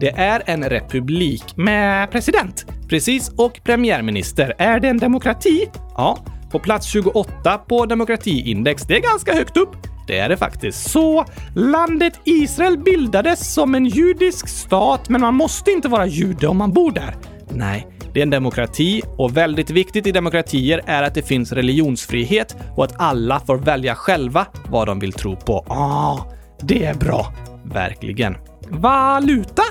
Det 0.00 0.10
är 0.10 0.42
en 0.46 0.68
republik 0.68 1.56
med 1.56 2.10
president. 2.10 2.66
Precis, 2.88 3.28
och 3.28 3.60
premiärminister. 3.64 4.54
Är 4.58 4.80
det 4.80 4.88
en 4.88 4.98
demokrati? 4.98 5.70
Ja, 5.96 6.18
på 6.50 6.58
plats 6.58 6.86
28 6.86 7.58
på 7.58 7.86
demokratiindex. 7.86 8.82
Det 8.82 8.96
är 8.96 9.00
ganska 9.00 9.34
högt 9.34 9.56
upp. 9.56 9.76
Det 10.06 10.18
är 10.18 10.28
det 10.28 10.36
faktiskt. 10.36 10.90
Så 10.90 11.24
landet 11.54 12.20
Israel 12.24 12.78
bildades 12.78 13.54
som 13.54 13.74
en 13.74 13.86
judisk 13.86 14.48
stat, 14.48 15.08
men 15.08 15.20
man 15.20 15.34
måste 15.34 15.70
inte 15.70 15.88
vara 15.88 16.06
jude 16.06 16.46
om 16.46 16.56
man 16.56 16.72
bor 16.72 16.92
där. 16.92 17.16
Nej, 17.48 17.86
det 18.12 18.20
är 18.20 18.22
en 18.22 18.30
demokrati 18.30 19.02
och 19.18 19.36
väldigt 19.36 19.70
viktigt 19.70 20.06
i 20.06 20.12
demokratier 20.12 20.80
är 20.86 21.02
att 21.02 21.14
det 21.14 21.22
finns 21.22 21.52
religionsfrihet 21.52 22.56
och 22.76 22.84
att 22.84 23.00
alla 23.00 23.40
får 23.40 23.56
välja 23.56 23.94
själva 23.94 24.46
vad 24.68 24.86
de 24.86 24.98
vill 24.98 25.12
tro 25.12 25.36
på. 25.36 25.64
Ah, 25.68 26.18
det 26.60 26.84
är 26.84 26.94
bra. 26.94 27.32
Verkligen. 27.64 28.36
Valuta? 28.72 29.62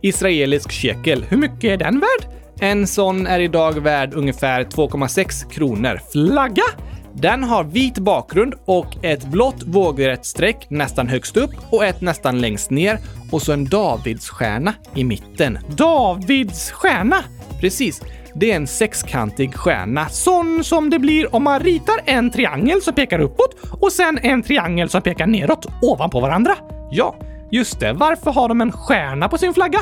Israelisk 0.00 0.72
shekel. 0.72 1.24
Hur 1.28 1.36
mycket 1.36 1.64
är 1.64 1.76
den 1.76 2.00
värd? 2.00 2.32
En 2.60 2.86
sån 2.86 3.26
är 3.26 3.40
idag 3.40 3.72
värd 3.72 4.14
ungefär 4.14 4.64
2,6 4.64 5.50
kronor. 5.50 6.00
Flagga? 6.12 6.62
Den 7.14 7.44
har 7.44 7.64
vit 7.64 7.98
bakgrund 7.98 8.54
och 8.64 9.04
ett 9.04 9.24
blått 9.24 9.62
vågrätt 9.62 10.26
streck 10.26 10.66
nästan 10.70 11.08
högst 11.08 11.36
upp 11.36 11.50
och 11.70 11.84
ett 11.84 12.00
nästan 12.00 12.40
längst 12.40 12.70
ner 12.70 12.98
och 13.30 13.42
så 13.42 13.52
en 13.52 13.64
Davidsstjärna 13.64 14.74
i 14.94 15.04
mitten. 15.04 15.58
Davidsstjärna? 15.68 17.16
Precis. 17.60 18.02
Det 18.34 18.52
är 18.52 18.56
en 18.56 18.66
sexkantig 18.66 19.54
stjärna. 19.54 20.08
Sån 20.08 20.64
som 20.64 20.90
det 20.90 20.98
blir 20.98 21.34
om 21.34 21.44
man 21.44 21.60
ritar 21.60 22.00
en 22.04 22.30
triangel 22.30 22.82
som 22.82 22.94
pekar 22.94 23.18
uppåt 23.18 23.56
och 23.80 23.92
sen 23.92 24.18
en 24.22 24.42
triangel 24.42 24.88
som 24.88 25.02
pekar 25.02 25.26
neråt 25.26 25.66
ovanpå 25.82 26.20
varandra. 26.20 26.56
Ja, 26.90 27.16
just 27.52 27.80
det. 27.80 27.92
Varför 27.92 28.30
har 28.30 28.48
de 28.48 28.60
en 28.60 28.72
stjärna 28.72 29.28
på 29.28 29.38
sin 29.38 29.54
flagga? 29.54 29.80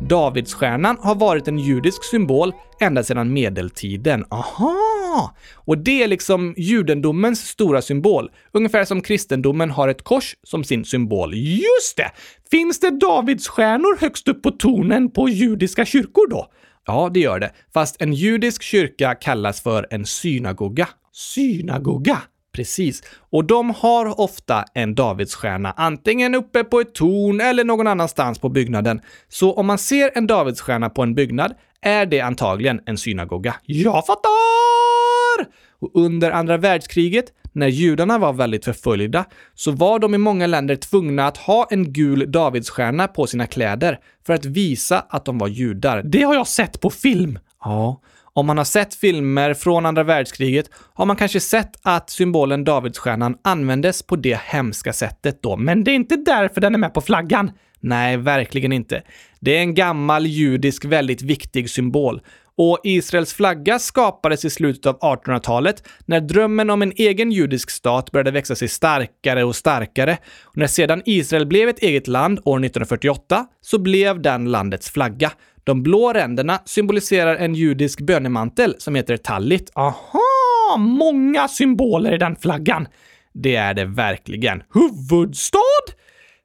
Davidsstjärnan 0.00 0.96
har 1.00 1.14
varit 1.14 1.48
en 1.48 1.58
judisk 1.58 2.04
symbol 2.04 2.52
ända 2.80 3.02
sedan 3.02 3.32
medeltiden. 3.32 4.24
Aha! 4.30 5.34
Och 5.54 5.78
det 5.78 6.02
är 6.02 6.08
liksom 6.08 6.54
judendomens 6.56 7.48
stora 7.48 7.82
symbol. 7.82 8.30
Ungefär 8.52 8.84
som 8.84 9.00
kristendomen 9.00 9.70
har 9.70 9.88
ett 9.88 10.02
kors 10.04 10.36
som 10.42 10.64
sin 10.64 10.84
symbol. 10.84 11.34
Just 11.34 11.96
det! 11.96 12.10
Finns 12.50 12.80
det 12.80 12.90
Davidsstjärnor 12.90 14.00
högst 14.00 14.28
upp 14.28 14.42
på 14.42 14.50
tornen 14.50 15.10
på 15.10 15.28
judiska 15.28 15.84
kyrkor 15.84 16.30
då? 16.30 16.46
Ja, 16.86 17.10
det 17.14 17.20
gör 17.20 17.40
det. 17.40 17.52
Fast 17.74 18.02
en 18.02 18.12
judisk 18.12 18.62
kyrka 18.62 19.14
kallas 19.14 19.60
för 19.60 19.86
en 19.90 20.06
synagoga. 20.06 20.88
Synagoga? 21.12 22.18
Precis. 22.56 23.02
Och 23.30 23.44
de 23.44 23.70
har 23.70 24.20
ofta 24.20 24.64
en 24.74 24.94
Davidsstjärna, 24.94 25.74
antingen 25.76 26.34
uppe 26.34 26.64
på 26.64 26.80
ett 26.80 26.94
torn 26.94 27.40
eller 27.40 27.64
någon 27.64 27.86
annanstans 27.86 28.38
på 28.38 28.48
byggnaden. 28.48 29.00
Så 29.28 29.52
om 29.52 29.66
man 29.66 29.78
ser 29.78 30.10
en 30.14 30.26
Davidsstjärna 30.26 30.90
på 30.90 31.02
en 31.02 31.14
byggnad 31.14 31.54
är 31.80 32.06
det 32.06 32.20
antagligen 32.20 32.80
en 32.86 32.98
synagoga. 32.98 33.54
Jag 33.64 34.06
fattar! 34.06 35.46
Och 35.78 35.90
under 35.94 36.30
andra 36.30 36.56
världskriget, 36.56 37.24
när 37.52 37.68
judarna 37.68 38.18
var 38.18 38.32
väldigt 38.32 38.64
förföljda, 38.64 39.24
så 39.54 39.70
var 39.70 39.98
de 39.98 40.14
i 40.14 40.18
många 40.18 40.46
länder 40.46 40.76
tvungna 40.76 41.26
att 41.26 41.36
ha 41.36 41.66
en 41.70 41.92
gul 41.92 42.32
Davidsstjärna 42.32 43.08
på 43.08 43.26
sina 43.26 43.46
kläder 43.46 43.98
för 44.26 44.34
att 44.34 44.44
visa 44.44 45.06
att 45.08 45.24
de 45.24 45.38
var 45.38 45.48
judar. 45.48 46.02
Det 46.02 46.22
har 46.22 46.34
jag 46.34 46.46
sett 46.46 46.80
på 46.80 46.90
film. 46.90 47.38
Ja, 47.64 48.00
om 48.36 48.46
man 48.46 48.58
har 48.58 48.64
sett 48.64 48.94
filmer 48.94 49.54
från 49.54 49.86
andra 49.86 50.02
världskriget 50.02 50.70
har 50.94 51.06
man 51.06 51.16
kanske 51.16 51.40
sett 51.40 51.70
att 51.82 52.10
symbolen 52.10 52.64
Davidsstjärnan 52.64 53.36
användes 53.44 54.02
på 54.02 54.16
det 54.16 54.40
hemska 54.40 54.92
sättet 54.92 55.42
då, 55.42 55.56
men 55.56 55.84
det 55.84 55.90
är 55.90 55.94
inte 55.94 56.16
därför 56.16 56.60
den 56.60 56.74
är 56.74 56.78
med 56.78 56.94
på 56.94 57.00
flaggan. 57.00 57.50
Nej, 57.80 58.16
verkligen 58.16 58.72
inte. 58.72 59.02
Det 59.40 59.56
är 59.56 59.60
en 59.60 59.74
gammal 59.74 60.26
judisk 60.26 60.84
väldigt 60.84 61.22
viktig 61.22 61.70
symbol. 61.70 62.20
Och 62.56 62.80
Israels 62.84 63.34
flagga 63.34 63.78
skapades 63.78 64.44
i 64.44 64.50
slutet 64.50 64.86
av 64.86 64.98
1800-talet 64.98 65.88
när 66.06 66.20
drömmen 66.20 66.70
om 66.70 66.82
en 66.82 66.92
egen 66.96 67.32
judisk 67.32 67.70
stat 67.70 68.10
började 68.10 68.30
växa 68.30 68.54
sig 68.54 68.68
starkare 68.68 69.44
och 69.44 69.56
starkare. 69.56 70.18
Och 70.42 70.56
när 70.56 70.66
sedan 70.66 71.02
Israel 71.04 71.46
blev 71.46 71.68
ett 71.68 71.78
eget 71.78 72.06
land 72.06 72.38
år 72.44 72.58
1948 72.58 73.46
så 73.60 73.78
blev 73.78 74.22
den 74.22 74.50
landets 74.50 74.90
flagga. 74.90 75.32
De 75.66 75.82
blå 75.82 76.12
ränderna 76.12 76.60
symboliserar 76.64 77.36
en 77.36 77.54
judisk 77.54 78.00
bönemantel 78.00 78.74
som 78.78 78.94
heter 78.94 79.16
tallit. 79.16 79.70
Aha! 79.74 80.76
Många 80.78 81.48
symboler 81.48 82.14
i 82.14 82.18
den 82.18 82.36
flaggan. 82.36 82.88
Det 83.34 83.56
är 83.56 83.74
det 83.74 83.84
verkligen. 83.84 84.62
Huvudstad? 84.74 85.58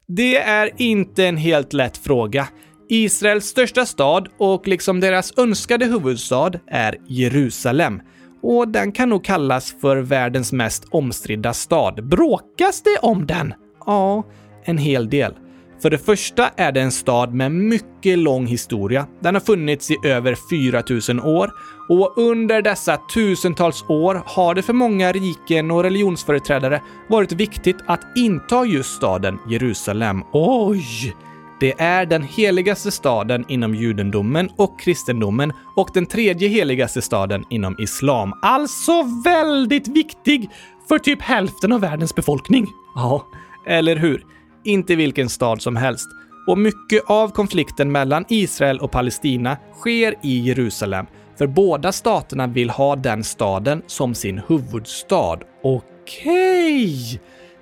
Det 0.07 0.37
är 0.37 0.71
inte 0.77 1.25
en 1.25 1.37
helt 1.37 1.73
lätt 1.73 1.97
fråga. 1.97 2.47
Israels 2.89 3.45
största 3.45 3.85
stad 3.85 4.27
och 4.37 4.67
liksom 4.67 4.99
deras 4.99 5.37
önskade 5.37 5.85
huvudstad 5.85 6.51
är 6.67 6.97
Jerusalem. 7.07 8.01
Och 8.41 8.67
den 8.67 8.91
kan 8.91 9.09
nog 9.09 9.23
kallas 9.23 9.75
för 9.81 9.97
världens 9.97 10.51
mest 10.51 10.85
omstridda 10.91 11.53
stad. 11.53 12.07
Bråkas 12.07 12.81
det 12.81 12.97
om 13.01 13.25
den? 13.25 13.53
Ja, 13.85 14.23
en 14.63 14.77
hel 14.77 15.09
del. 15.09 15.33
För 15.81 15.89
det 15.89 15.97
första 15.97 16.49
är 16.49 16.71
det 16.71 16.81
en 16.81 16.91
stad 16.91 17.33
med 17.33 17.51
mycket 17.51 18.17
lång 18.19 18.45
historia. 18.45 19.07
Den 19.19 19.35
har 19.35 19.41
funnits 19.41 19.91
i 19.91 19.97
över 20.03 20.35
4000 20.49 21.19
år 21.19 21.51
och 21.89 22.13
under 22.17 22.61
dessa 22.61 22.97
tusentals 23.13 23.85
år 23.87 24.23
har 24.25 24.55
det 24.55 24.61
för 24.61 24.73
många 24.73 25.11
riken 25.11 25.71
och 25.71 25.83
religionsföreträdare 25.83 26.81
varit 27.09 27.31
viktigt 27.31 27.77
att 27.87 28.17
inta 28.17 28.65
just 28.65 28.95
staden 28.95 29.39
Jerusalem. 29.49 30.23
Oj! 30.33 31.15
Det 31.59 31.81
är 31.81 32.05
den 32.05 32.23
heligaste 32.23 32.91
staden 32.91 33.45
inom 33.47 33.75
judendomen 33.75 34.49
och 34.57 34.79
kristendomen 34.79 35.53
och 35.75 35.89
den 35.93 36.05
tredje 36.05 36.47
heligaste 36.47 37.01
staden 37.01 37.45
inom 37.49 37.75
islam. 37.79 38.33
Alltså 38.41 39.03
väldigt 39.25 39.87
viktig 39.87 40.49
för 40.87 40.99
typ 40.99 41.21
hälften 41.21 41.71
av 41.71 41.81
världens 41.81 42.15
befolkning. 42.15 42.67
Ja, 42.95 43.27
eller 43.65 43.95
hur? 43.95 44.25
Inte 44.63 44.95
vilken 44.95 45.29
stad 45.29 45.61
som 45.61 45.75
helst. 45.75 46.07
Och 46.47 46.57
mycket 46.57 47.03
av 47.07 47.29
konflikten 47.29 47.91
mellan 47.91 48.25
Israel 48.29 48.79
och 48.79 48.91
Palestina 48.91 49.57
sker 49.79 50.15
i 50.23 50.39
Jerusalem, 50.39 51.05
för 51.37 51.47
båda 51.47 51.91
staterna 51.91 52.47
vill 52.47 52.69
ha 52.69 52.95
den 52.95 53.23
staden 53.23 53.81
som 53.87 54.15
sin 54.15 54.41
huvudstad. 54.47 55.39
Okej! 55.63 57.21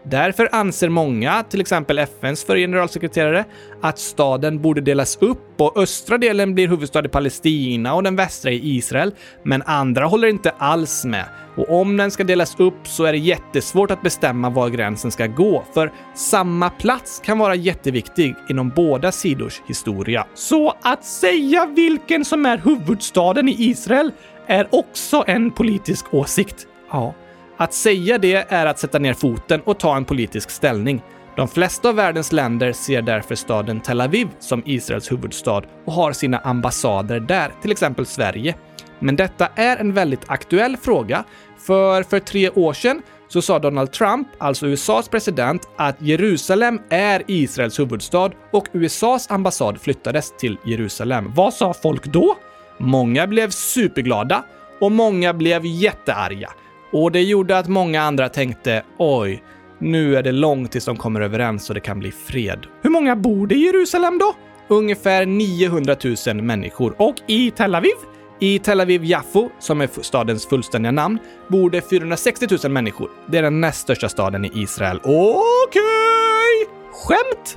Därför 0.09 0.49
anser 0.51 0.89
många, 0.89 1.43
till 1.43 1.61
exempel 1.61 1.99
FNs 1.99 2.43
förre 2.43 2.59
generalsekreterare, 2.59 3.45
att 3.81 3.99
staden 3.99 4.61
borde 4.61 4.81
delas 4.81 5.17
upp 5.21 5.61
och 5.61 5.77
östra 5.77 6.17
delen 6.17 6.53
blir 6.53 6.67
huvudstad 6.67 7.05
i 7.05 7.07
Palestina 7.07 7.93
och 7.93 8.03
den 8.03 8.15
västra 8.15 8.51
i 8.51 8.75
Israel. 8.75 9.11
Men 9.43 9.61
andra 9.61 10.05
håller 10.05 10.27
inte 10.27 10.51
alls 10.57 11.05
med. 11.05 11.25
Och 11.55 11.79
om 11.81 11.97
den 11.97 12.11
ska 12.11 12.23
delas 12.23 12.59
upp 12.59 12.87
så 12.87 13.03
är 13.03 13.11
det 13.11 13.17
jättesvårt 13.17 13.91
att 13.91 14.01
bestämma 14.01 14.49
var 14.49 14.69
gränsen 14.69 15.11
ska 15.11 15.27
gå, 15.27 15.63
för 15.73 15.91
samma 16.15 16.69
plats 16.69 17.21
kan 17.25 17.39
vara 17.39 17.55
jätteviktig 17.55 18.35
inom 18.49 18.69
båda 18.69 19.11
sidors 19.11 19.61
historia. 19.67 20.27
Så 20.33 20.73
att 20.81 21.05
säga 21.05 21.65
vilken 21.65 22.25
som 22.25 22.45
är 22.45 22.57
huvudstaden 22.57 23.49
i 23.49 23.55
Israel 23.57 24.11
är 24.47 24.67
också 24.71 25.23
en 25.27 25.51
politisk 25.51 26.13
åsikt. 26.13 26.67
Ja. 26.91 27.13
Att 27.61 27.73
säga 27.73 28.17
det 28.17 28.45
är 28.49 28.65
att 28.65 28.79
sätta 28.79 28.99
ner 28.99 29.13
foten 29.13 29.61
och 29.61 29.79
ta 29.79 29.97
en 29.97 30.05
politisk 30.05 30.49
ställning. 30.49 31.01
De 31.35 31.47
flesta 31.47 31.89
av 31.89 31.95
världens 31.95 32.31
länder 32.31 32.71
ser 32.71 33.01
därför 33.01 33.35
staden 33.35 33.79
Tel 33.79 34.01
Aviv 34.01 34.27
som 34.39 34.63
Israels 34.65 35.11
huvudstad 35.11 35.63
och 35.85 35.93
har 35.93 36.13
sina 36.13 36.37
ambassader 36.37 37.19
där, 37.19 37.51
till 37.61 37.71
exempel 37.71 38.05
Sverige. 38.05 38.55
Men 38.99 39.15
detta 39.15 39.47
är 39.55 39.77
en 39.77 39.93
väldigt 39.93 40.21
aktuell 40.27 40.77
fråga, 40.77 41.23
för 41.57 42.03
för 42.03 42.19
tre 42.19 42.49
år 42.49 42.73
sedan 42.73 43.01
så 43.27 43.41
sa 43.41 43.59
Donald 43.59 43.91
Trump, 43.91 44.27
alltså 44.37 44.67
USAs 44.67 45.09
president, 45.09 45.69
att 45.77 46.01
Jerusalem 46.01 46.79
är 46.89 47.23
Israels 47.27 47.79
huvudstad 47.79 48.31
och 48.51 48.67
USAs 48.73 49.31
ambassad 49.31 49.81
flyttades 49.81 50.37
till 50.37 50.57
Jerusalem. 50.65 51.33
Vad 51.35 51.53
sa 51.53 51.73
folk 51.73 52.05
då? 52.05 52.35
Många 52.77 53.27
blev 53.27 53.49
superglada 53.49 54.43
och 54.79 54.91
många 54.91 55.33
blev 55.33 55.65
jättearga. 55.65 56.49
Och 56.91 57.12
det 57.12 57.21
gjorde 57.21 57.58
att 57.58 57.67
många 57.67 58.02
andra 58.02 58.30
tänkte 58.30 58.84
oj, 58.97 59.43
nu 59.80 60.15
är 60.15 60.23
det 60.23 60.32
långt 60.32 60.71
tills 60.71 60.86
de 60.86 60.97
kommer 60.97 61.21
överens 61.21 61.69
och 61.69 61.75
det 61.75 61.82
kan 61.82 61.99
bli 61.99 62.12
fred. 62.12 62.65
Hur 62.82 62.89
många 62.89 63.15
bor 63.15 63.47
det 63.47 63.56
i 63.56 63.65
Jerusalem 63.65 64.17
då? 64.17 64.36
Ungefär 64.67 65.25
900 65.25 65.95
000 66.28 66.41
människor. 66.41 66.95
Och 66.97 67.15
i 67.28 67.52
Tel 67.52 67.75
Aviv? 67.75 67.95
I 68.39 68.60
Tel 68.60 68.82
Aviv 68.82 69.06
Jaffo, 69.06 69.49
som 69.60 69.82
är 69.82 69.89
stadens 70.02 70.45
fullständiga 70.45 70.91
namn, 70.91 71.19
bor 71.47 71.69
det 71.69 71.89
460 71.89 72.47
000 72.63 72.71
människor. 72.71 73.10
Det 73.28 73.38
är 73.38 73.43
den 73.43 73.62
näst 73.62 73.82
största 73.82 74.10
staden 74.10 74.45
i 74.45 74.52
Israel. 74.56 74.99
Okej! 75.04 76.67
Skämt? 76.91 77.56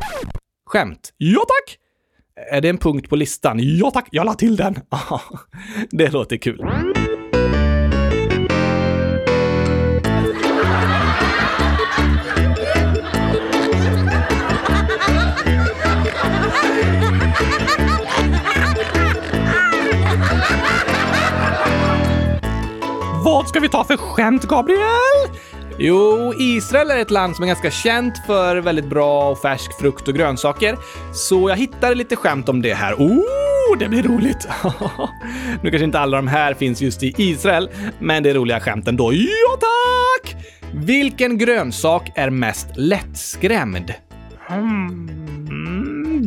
Skämt? 0.66 1.12
Ja 1.16 1.40
tack! 1.40 1.78
Är 2.50 2.60
det 2.60 2.68
en 2.68 2.78
punkt 2.78 3.08
på 3.08 3.16
listan? 3.16 3.58
Ja 3.60 3.90
tack, 3.90 4.08
jag 4.10 4.24
la 4.24 4.34
till 4.34 4.56
den. 4.56 4.74
det 5.90 6.12
låter 6.12 6.36
kul. 6.36 6.66
Vad 23.42 23.48
ska 23.48 23.60
vi 23.60 23.68
ta 23.68 23.84
för 23.84 23.96
skämt, 23.96 24.42
Gabriel? 24.42 25.38
Jo, 25.78 26.32
Israel 26.38 26.90
är 26.90 26.98
ett 26.98 27.10
land 27.10 27.36
som 27.36 27.42
är 27.42 27.46
ganska 27.46 27.70
känt 27.70 28.18
för 28.26 28.56
väldigt 28.56 28.84
bra 28.84 29.30
och 29.30 29.38
färsk 29.38 29.78
frukt 29.80 30.08
och 30.08 30.14
grönsaker. 30.14 30.76
Så 31.12 31.48
jag 31.48 31.56
hittade 31.56 31.94
lite 31.94 32.16
skämt 32.16 32.48
om 32.48 32.62
det 32.62 32.74
här. 32.74 32.94
Oh, 32.94 33.78
det 33.78 33.88
blir 33.88 34.02
roligt! 34.02 34.48
nu 35.62 35.70
kanske 35.70 35.84
inte 35.84 35.98
alla 35.98 36.16
de 36.16 36.28
här 36.28 36.54
finns 36.54 36.82
just 36.82 37.02
i 37.02 37.14
Israel, 37.16 37.70
men 37.98 38.22
det 38.22 38.30
är 38.30 38.34
roliga 38.34 38.60
skämt 38.60 38.88
ändå. 38.88 39.12
Ja, 39.12 39.58
tack! 39.60 40.36
Vilken 40.74 41.38
grönsak 41.38 42.12
är 42.14 42.30
mest 42.30 42.66
lättskrämd? 42.76 43.94
Mm, 44.50 45.08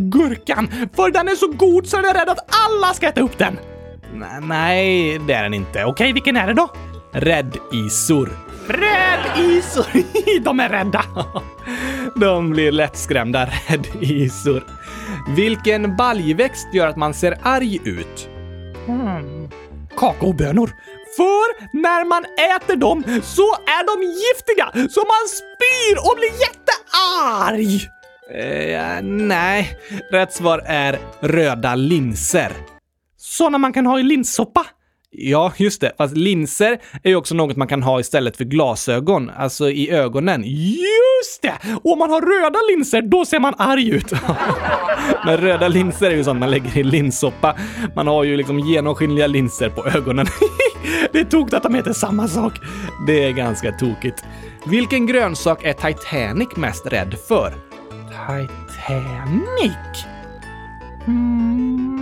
gurkan, 0.10 0.68
för 0.96 1.12
den 1.12 1.28
är 1.28 1.36
så 1.36 1.48
god 1.48 1.88
så 1.88 1.98
den 1.98 2.06
är 2.06 2.14
rädd 2.14 2.30
att 2.30 2.56
alla 2.66 2.94
ska 2.94 3.08
äta 3.08 3.22
upp 3.22 3.38
den. 3.38 3.58
Nej, 4.42 5.20
det 5.28 5.34
är 5.34 5.44
den 5.44 5.54
inte. 5.54 5.86
Okej, 5.86 6.14
vilken 6.14 6.38
är 6.38 6.48
det 6.48 6.54
då? 6.54 6.70
Räddisor. 7.16 8.30
Räddisor! 8.68 9.86
De 10.44 10.60
är 10.60 10.70
rädda. 10.70 11.06
De 12.16 12.50
blir 12.52 12.72
lättskrämda 12.72 13.46
räddisor. 13.46 14.64
Vilken 15.36 15.96
baljväxt 15.96 16.68
gör 16.74 16.88
att 16.88 16.96
man 16.96 17.14
ser 17.14 17.38
arg 17.44 17.80
ut? 17.84 18.30
Hmm. 18.86 19.50
Kakaobönor. 19.98 20.72
För 21.16 21.78
när 21.82 22.06
man 22.06 22.26
äter 22.56 22.76
dem 22.76 23.04
så 23.24 23.54
är 23.54 23.86
de 23.86 24.04
giftiga 24.08 24.90
så 24.90 25.00
man 25.00 25.28
spyr 25.28 25.98
och 25.98 26.16
blir 26.18 26.32
jättearg. 26.46 27.90
Eh, 28.32 29.04
nej, 29.04 29.78
rätt 30.12 30.34
svar 30.34 30.62
är 30.66 31.00
röda 31.20 31.76
linser. 31.76 32.52
Såna 33.18 33.58
man 33.58 33.74
kan 33.74 33.86
ha 33.86 34.00
i 34.00 34.04
linssoppa? 34.04 34.66
Ja, 35.18 35.54
just 35.58 35.82
det. 35.82 35.92
Fast 35.98 36.18
linser 36.18 36.80
är 37.04 37.10
ju 37.10 37.16
också 37.16 37.36
något 37.36 37.58
man 37.58 37.68
kan 37.68 37.84
ha 37.84 38.00
istället 38.00 38.38
för 38.38 38.44
glasögon, 38.44 39.32
alltså 39.38 39.70
i 39.70 39.92
ögonen. 39.92 40.44
Just 40.46 41.42
det! 41.42 41.54
Och 41.84 41.92
om 41.94 42.00
man 42.00 42.10
har 42.10 42.22
röda 42.22 42.60
linser, 42.70 43.02
då 43.02 43.26
ser 43.26 43.40
man 43.40 43.54
arg 43.58 43.90
ut. 43.90 44.12
Men 45.26 45.38
röda 45.38 45.68
linser 45.68 46.12
är 46.12 46.16
ju 46.16 46.24
sånt 46.24 46.40
man 46.40 46.52
lägger 46.52 46.78
i 46.78 46.84
linssoppa. 46.84 47.56
Man 47.96 48.08
har 48.08 48.24
ju 48.24 48.38
liksom 48.38 48.60
genomskinliga 48.60 49.28
linser 49.28 49.70
på 49.70 49.88
ögonen. 49.88 50.26
det 51.12 51.20
är 51.20 51.26
tokigt 51.26 51.54
att 51.54 51.64
de 51.64 51.76
heter 51.76 51.94
samma 51.94 52.28
sak. 52.28 52.54
Det 53.08 53.24
är 53.24 53.32
ganska 53.32 53.72
tokigt. 53.72 54.24
Vilken 54.66 55.06
grönsak 55.06 55.64
är 55.64 55.74
Titanic 55.74 56.56
mest 56.56 56.86
rädd 56.86 57.16
för? 57.28 57.54
Titanic? 58.68 60.06
Mm. 61.08 61.96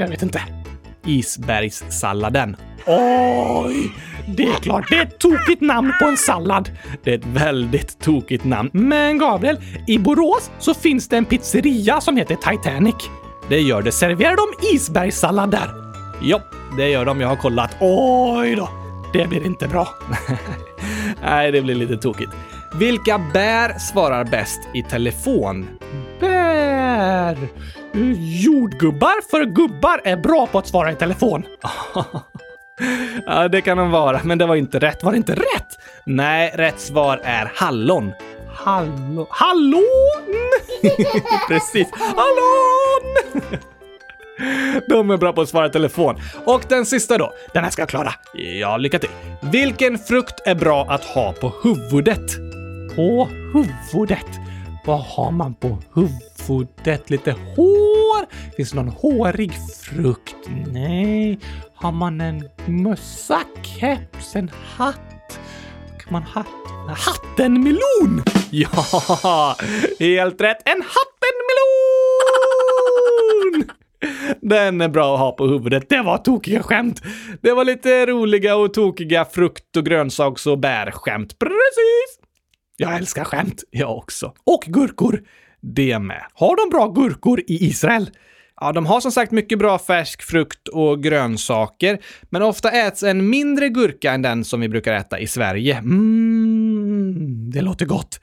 Jag 0.00 0.08
vet 0.08 0.22
inte. 0.22 0.61
Isbergssalladen. 1.06 2.56
Oj! 2.86 3.92
Det 4.26 4.42
är 4.42 4.54
klart, 4.54 4.84
det 4.90 4.96
är 4.96 5.02
ett 5.02 5.18
tokigt 5.18 5.60
namn 5.60 5.92
på 6.00 6.08
en 6.08 6.16
sallad. 6.16 6.70
Det 7.04 7.10
är 7.10 7.18
ett 7.18 7.26
väldigt 7.26 7.98
tokigt 8.00 8.44
namn. 8.44 8.70
Men 8.72 9.18
Gabriel, 9.18 9.60
i 9.86 9.98
Borås 9.98 10.50
så 10.58 10.74
finns 10.74 11.08
det 11.08 11.16
en 11.16 11.24
pizzeria 11.24 12.00
som 12.00 12.16
heter 12.16 12.34
Titanic. 12.34 12.94
Det 13.48 13.60
gör 13.60 13.82
det. 13.82 13.92
Serverar 13.92 14.36
de 14.36 14.74
isbergssallad 14.74 15.50
där? 15.50 15.68
Ja, 16.22 16.40
det 16.76 16.88
gör 16.88 17.04
de. 17.04 17.20
Jag 17.20 17.28
har 17.28 17.36
kollat. 17.36 17.76
Oj 17.80 18.54
då! 18.54 18.68
Det 19.12 19.26
blir 19.26 19.46
inte 19.46 19.68
bra. 19.68 19.88
Nej, 21.22 21.52
det 21.52 21.62
blir 21.62 21.74
lite 21.74 21.96
tokigt. 21.96 22.32
Vilka 22.74 23.20
bär 23.32 23.78
svarar 23.78 24.24
bäst 24.24 24.60
i 24.74 24.82
telefon? 24.82 25.68
Bär? 26.20 27.38
Jordgubbar, 28.44 29.30
för 29.30 29.44
gubbar 29.44 30.00
är 30.04 30.16
bra 30.16 30.46
på 30.46 30.58
att 30.58 30.66
svara 30.66 30.92
i 30.92 30.94
telefon. 30.94 31.42
ja, 33.26 33.48
det 33.48 33.60
kan 33.60 33.78
de 33.78 33.90
vara, 33.90 34.20
men 34.24 34.38
det 34.38 34.46
var 34.46 34.56
inte 34.56 34.78
rätt. 34.78 35.02
Var 35.02 35.12
det 35.12 35.16
inte 35.16 35.34
rätt? 35.34 35.78
Nej, 36.06 36.52
rätt 36.54 36.80
svar 36.80 37.20
är 37.24 37.52
hallon. 37.54 38.12
Hallon? 38.54 39.26
Hallon? 39.30 39.82
Precis. 41.48 41.88
Hallon! 41.92 43.42
De 44.88 45.10
är 45.10 45.16
bra 45.16 45.32
på 45.32 45.40
att 45.40 45.48
svara 45.48 45.66
i 45.66 45.70
telefon. 45.70 46.20
Och 46.44 46.62
den 46.68 46.86
sista 46.86 47.18
då? 47.18 47.32
Den 47.52 47.64
här 47.64 47.70
ska 47.70 47.82
jag 47.82 47.88
klara. 47.88 48.14
Ja, 48.34 48.76
lycka 48.76 48.98
till. 48.98 49.10
Vilken 49.40 49.98
frukt 49.98 50.40
är 50.46 50.54
bra 50.54 50.86
att 50.88 51.04
ha 51.04 51.32
på 51.32 51.52
huvudet? 51.62 52.36
På 52.96 53.28
huvudet? 53.54 54.26
Vad 54.84 55.00
har 55.00 55.30
man 55.30 55.54
på 55.54 55.78
huvudet? 55.94 57.10
Lite 57.10 57.30
hår? 57.30 58.26
Finns 58.56 58.70
det 58.70 58.76
någon 58.76 58.88
hårig 58.88 59.52
frukt? 59.82 60.36
Nej. 60.72 61.38
Har 61.74 61.92
man 61.92 62.20
en 62.20 62.48
mössa, 62.66 63.40
keps, 63.62 64.36
en 64.36 64.50
hatt? 64.76 65.38
Kan 66.04 66.12
man 66.12 66.22
hatt? 66.22 66.46
Hattenmelon! 66.96 68.22
Ja, 68.54 69.56
helt 69.98 70.40
rätt. 70.40 70.58
En 70.64 70.82
hattenmelon! 70.82 70.92
Den 74.40 74.80
är 74.80 74.88
bra 74.88 75.14
att 75.14 75.20
ha 75.20 75.32
på 75.32 75.46
huvudet. 75.46 75.88
Det 75.88 76.02
var 76.02 76.18
tokiga 76.18 76.62
skämt. 76.62 77.00
Det 77.40 77.52
var 77.52 77.64
lite 77.64 78.06
roliga 78.06 78.56
och 78.56 78.74
tokiga 78.74 79.24
frukt 79.24 79.76
och 79.76 79.84
grönsaks 79.86 80.46
och 80.46 80.58
bärskämt. 80.58 81.38
Precis! 81.38 82.21
Jag 82.82 82.96
älskar 82.96 83.24
skämt. 83.24 83.64
Jag 83.70 83.96
också. 83.96 84.32
Och 84.44 84.64
gurkor. 84.66 85.22
det 85.60 85.98
med. 85.98 86.22
Har 86.34 86.56
de 86.56 86.70
bra 86.70 86.88
gurkor 86.88 87.40
i 87.40 87.66
Israel? 87.66 88.10
Ja, 88.60 88.72
de 88.72 88.86
har 88.86 89.00
som 89.00 89.12
sagt 89.12 89.32
mycket 89.32 89.58
bra 89.58 89.78
färsk 89.78 90.22
frukt 90.22 90.68
och 90.68 91.02
grönsaker, 91.02 91.98
men 92.30 92.42
ofta 92.42 92.70
äts 92.70 93.02
en 93.02 93.30
mindre 93.30 93.68
gurka 93.68 94.12
än 94.12 94.22
den 94.22 94.44
som 94.44 94.60
vi 94.60 94.68
brukar 94.68 94.94
äta 94.94 95.18
i 95.18 95.26
Sverige. 95.26 95.76
Mm, 95.76 97.50
det 97.50 97.60
låter 97.60 97.86
gott. 97.86 98.20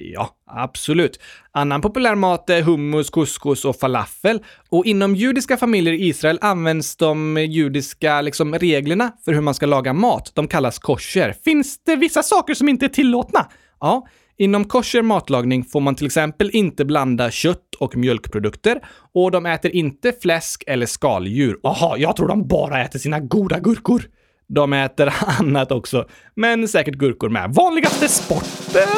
Ja, 0.00 0.30
absolut. 0.46 1.20
Annan 1.52 1.80
populär 1.80 2.14
mat 2.14 2.50
är 2.50 2.62
hummus, 2.62 3.10
couscous 3.10 3.64
och 3.64 3.76
falafel. 3.76 4.42
Och 4.68 4.86
inom 4.86 5.14
judiska 5.14 5.56
familjer 5.56 5.94
i 5.94 6.06
Israel 6.06 6.38
används 6.40 6.96
de 6.96 7.36
judiska 7.36 8.20
liksom, 8.20 8.54
reglerna 8.54 9.12
för 9.24 9.32
hur 9.32 9.40
man 9.40 9.54
ska 9.54 9.66
laga 9.66 9.92
mat. 9.92 10.32
De 10.34 10.48
kallas 10.48 10.78
kosher. 10.78 11.34
Finns 11.44 11.84
det 11.84 11.96
vissa 11.96 12.22
saker 12.22 12.54
som 12.54 12.68
inte 12.68 12.86
är 12.86 12.88
tillåtna? 12.88 13.46
Ja, 13.80 14.06
Inom 14.38 14.64
kosher 14.64 15.02
matlagning 15.02 15.64
får 15.64 15.80
man 15.80 15.94
till 15.94 16.06
exempel 16.06 16.50
inte 16.52 16.84
blanda 16.84 17.30
kött 17.30 17.74
och 17.78 17.96
mjölkprodukter 17.96 18.80
och 19.14 19.30
de 19.30 19.46
äter 19.46 19.70
inte 19.70 20.12
fläsk 20.22 20.64
eller 20.66 20.86
skaldjur. 20.86 21.58
Jaha, 21.62 21.98
jag 21.98 22.16
tror 22.16 22.28
de 22.28 22.48
bara 22.48 22.82
äter 22.82 22.98
sina 22.98 23.20
goda 23.20 23.58
gurkor. 23.58 24.02
De 24.48 24.72
äter 24.72 25.14
annat 25.40 25.72
också, 25.72 26.08
men 26.34 26.68
säkert 26.68 26.94
gurkor 26.94 27.28
med. 27.28 27.54
Vanligaste 27.54 28.08
sporten? 28.08 28.88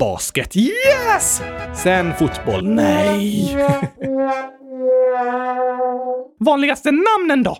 Basket. 0.00 0.56
Yes! 0.56 1.42
Sen 1.82 2.14
fotboll. 2.14 2.68
Nej! 2.68 3.56
Vanligaste 6.40 6.90
namnen 6.90 7.42
då? 7.42 7.56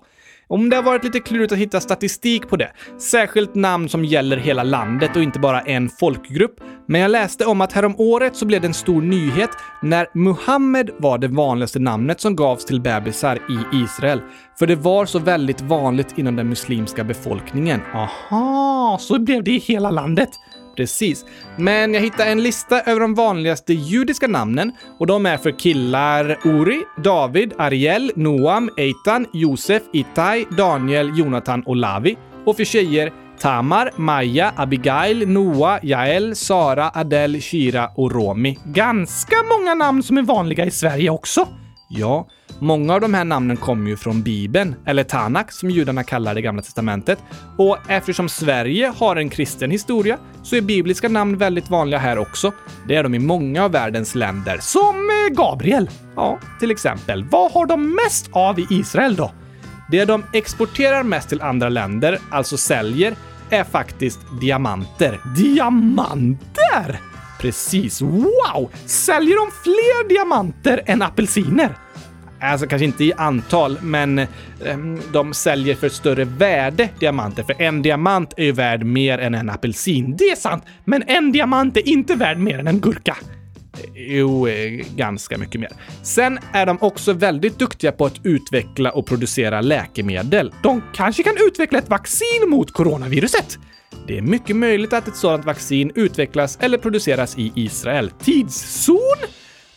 Om 0.48 0.70
det 0.70 0.76
har 0.76 0.82
varit 0.82 1.04
lite 1.04 1.20
klurigt 1.20 1.52
att 1.52 1.58
hitta 1.58 1.80
statistik 1.80 2.48
på 2.48 2.56
det, 2.56 2.72
särskilt 2.98 3.54
namn 3.54 3.88
som 3.88 4.04
gäller 4.04 4.36
hela 4.36 4.62
landet 4.62 5.16
och 5.16 5.22
inte 5.22 5.38
bara 5.38 5.60
en 5.60 5.88
folkgrupp. 5.88 6.60
Men 6.88 7.00
jag 7.00 7.10
läste 7.10 7.46
om 7.46 7.60
att 7.60 7.72
härom 7.72 7.94
året 7.98 8.36
så 8.36 8.46
blev 8.46 8.60
det 8.60 8.66
en 8.66 8.74
stor 8.74 9.02
nyhet 9.02 9.50
när 9.82 10.06
Muhammed 10.14 10.90
var 10.98 11.18
det 11.18 11.28
vanligaste 11.28 11.78
namnet 11.78 12.20
som 12.20 12.36
gavs 12.36 12.64
till 12.64 12.80
bebisar 12.80 13.36
i 13.36 13.76
Israel. 13.84 14.20
För 14.58 14.66
det 14.66 14.76
var 14.76 15.06
så 15.06 15.18
väldigt 15.18 15.60
vanligt 15.60 16.18
inom 16.18 16.36
den 16.36 16.48
muslimska 16.48 17.04
befolkningen. 17.04 17.80
Aha, 17.94 18.98
så 19.00 19.18
blev 19.18 19.44
det 19.44 19.50
i 19.50 19.58
hela 19.58 19.90
landet. 19.90 20.30
Precis. 20.76 21.24
Men 21.56 21.94
jag 21.94 22.00
hittade 22.00 22.30
en 22.30 22.42
lista 22.42 22.80
över 22.80 23.00
de 23.00 23.14
vanligaste 23.14 23.72
judiska 23.72 24.26
namnen 24.28 24.72
och 24.98 25.06
de 25.06 25.26
är 25.26 25.36
för 25.36 25.50
killar 25.50 26.38
Uri, 26.44 26.82
David, 27.04 27.52
Ariel, 27.58 28.12
Noam, 28.16 28.70
Eitan, 28.76 29.26
Josef, 29.32 29.82
Itai, 29.92 30.46
Daniel, 30.50 31.18
Jonathan 31.18 31.62
och 31.62 31.76
Lavi. 31.76 32.16
Och 32.44 32.56
för 32.56 32.64
tjejer 32.64 33.12
Tamar, 33.38 33.90
Maja, 33.96 34.52
Abigail, 34.56 35.28
Noah, 35.28 35.78
Jael, 35.82 36.36
Sara, 36.36 36.90
Adel, 36.94 37.40
Shira 37.40 37.90
och 37.94 38.12
Romi. 38.12 38.58
Ganska 38.64 39.36
många 39.58 39.74
namn 39.74 40.02
som 40.02 40.18
är 40.18 40.22
vanliga 40.22 40.64
i 40.64 40.70
Sverige 40.70 41.10
också. 41.10 41.48
Ja, 41.88 42.26
Många 42.58 42.94
av 42.94 43.00
de 43.00 43.14
här 43.14 43.24
namnen 43.24 43.56
kommer 43.56 43.90
ju 43.90 43.96
från 43.96 44.22
Bibeln, 44.22 44.74
eller 44.86 45.04
Tanak 45.04 45.52
som 45.52 45.70
judarna 45.70 46.02
kallar 46.02 46.34
det 46.34 46.42
gamla 46.42 46.62
testamentet. 46.62 47.18
Och 47.58 47.78
eftersom 47.88 48.28
Sverige 48.28 48.92
har 48.96 49.16
en 49.16 49.30
kristen 49.30 49.70
historia 49.70 50.18
så 50.42 50.56
är 50.56 50.60
bibliska 50.60 51.08
namn 51.08 51.38
väldigt 51.38 51.70
vanliga 51.70 51.98
här 52.00 52.18
också. 52.18 52.52
Det 52.88 52.96
är 52.96 53.02
de 53.02 53.14
i 53.14 53.18
många 53.18 53.64
av 53.64 53.72
världens 53.72 54.14
länder. 54.14 54.58
Som 54.60 55.10
eh, 55.10 55.34
Gabriel! 55.34 55.90
Ja, 56.16 56.38
till 56.60 56.70
exempel. 56.70 57.24
Vad 57.24 57.52
har 57.52 57.66
de 57.66 57.94
mest 57.94 58.28
av 58.32 58.60
i 58.60 58.66
Israel 58.70 59.16
då? 59.16 59.32
Det 59.90 60.04
de 60.04 60.24
exporterar 60.32 61.02
mest 61.02 61.28
till 61.28 61.42
andra 61.42 61.68
länder, 61.68 62.18
alltså 62.30 62.56
säljer, 62.56 63.14
är 63.50 63.64
faktiskt 63.64 64.20
diamanter. 64.40 65.20
Diamanter! 65.36 67.00
Precis. 67.40 68.00
Wow! 68.00 68.70
Säljer 68.86 69.36
de 69.36 69.50
fler 69.62 70.08
diamanter 70.08 70.82
än 70.86 71.02
apelsiner? 71.02 71.76
Alltså 72.40 72.66
kanske 72.66 72.84
inte 72.84 73.04
i 73.04 73.12
antal, 73.12 73.78
men 73.82 74.18
eh, 74.18 74.26
de 75.12 75.34
säljer 75.34 75.74
för 75.74 75.88
större 75.88 76.24
värde 76.24 76.88
diamanter. 77.00 77.42
För 77.42 77.62
en 77.62 77.82
diamant 77.82 78.34
är 78.36 78.44
ju 78.44 78.52
värd 78.52 78.84
mer 78.84 79.18
än 79.18 79.34
en 79.34 79.50
apelsin. 79.50 80.16
Det 80.18 80.24
är 80.24 80.36
sant, 80.36 80.64
men 80.84 81.02
en 81.06 81.32
diamant 81.32 81.76
är 81.76 81.88
inte 81.88 82.14
värd 82.14 82.38
mer 82.38 82.58
än 82.58 82.66
en 82.66 82.80
gurka. 82.80 83.16
Jo, 83.94 84.48
eh, 84.48 84.86
ganska 84.96 85.38
mycket 85.38 85.60
mer. 85.60 85.70
Sen 86.02 86.38
är 86.52 86.66
de 86.66 86.78
också 86.80 87.12
väldigt 87.12 87.58
duktiga 87.58 87.92
på 87.92 88.06
att 88.06 88.20
utveckla 88.22 88.90
och 88.90 89.06
producera 89.06 89.60
läkemedel. 89.60 90.52
De 90.62 90.82
kanske 90.94 91.22
kan 91.22 91.34
utveckla 91.48 91.78
ett 91.78 91.88
vaccin 91.88 92.48
mot 92.48 92.72
coronaviruset. 92.72 93.58
Det 94.06 94.18
är 94.18 94.22
mycket 94.22 94.56
möjligt 94.56 94.92
att 94.92 95.08
ett 95.08 95.16
sådant 95.16 95.44
vaccin 95.44 95.92
utvecklas 95.94 96.58
eller 96.60 96.78
produceras 96.78 97.38
i 97.38 97.52
Israel. 97.54 98.10
Tidszon? 98.10 99.16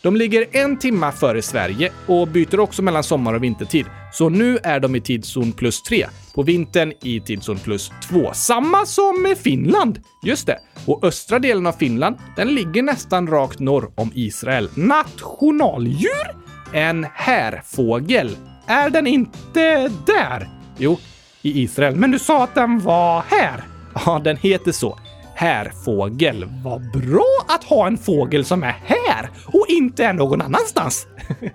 De 0.02 0.16
ligger 0.16 0.46
en 0.52 0.78
timma 0.78 1.12
före 1.12 1.42
Sverige 1.42 1.92
och 2.06 2.28
byter 2.28 2.60
också 2.60 2.82
mellan 2.82 3.04
sommar 3.04 3.34
och 3.34 3.44
vintertid. 3.44 3.86
Så 4.12 4.28
nu 4.28 4.58
är 4.62 4.80
de 4.80 4.96
i 4.96 5.00
tidszon 5.00 5.52
plus 5.52 5.82
3. 5.82 6.06
På 6.34 6.42
vintern 6.42 6.92
i 7.02 7.20
tidszon 7.20 7.58
plus 7.58 7.92
2. 8.08 8.32
Samma 8.34 8.86
som 8.86 9.22
med 9.22 9.38
Finland! 9.38 10.00
Just 10.22 10.46
det. 10.46 10.58
Och 10.86 11.04
östra 11.04 11.38
delen 11.38 11.66
av 11.66 11.72
Finland, 11.72 12.16
den 12.36 12.54
ligger 12.54 12.82
nästan 12.82 13.26
rakt 13.26 13.58
norr 13.58 13.90
om 13.94 14.12
Israel. 14.14 14.70
Nationaldjur? 14.74 16.36
En 16.72 17.06
härfågel. 17.14 18.36
Är 18.66 18.90
den 18.90 19.06
inte 19.06 19.88
där? 20.06 20.48
Jo, 20.78 20.98
i 21.42 21.62
Israel. 21.62 21.96
Men 21.96 22.10
du 22.10 22.18
sa 22.18 22.44
att 22.44 22.54
den 22.54 22.80
var 22.80 23.24
här? 23.28 23.64
Ja, 24.06 24.20
den 24.24 24.36
heter 24.36 24.72
så 24.72 24.98
härfågel. 25.40 26.44
Vad 26.64 26.90
bra 26.90 27.44
att 27.48 27.64
ha 27.64 27.86
en 27.86 27.98
fågel 27.98 28.44
som 28.44 28.62
är 28.62 28.76
här 28.84 29.30
och 29.46 29.66
inte 29.68 30.04
är 30.04 30.12
någon 30.12 30.42
annanstans. 30.42 31.06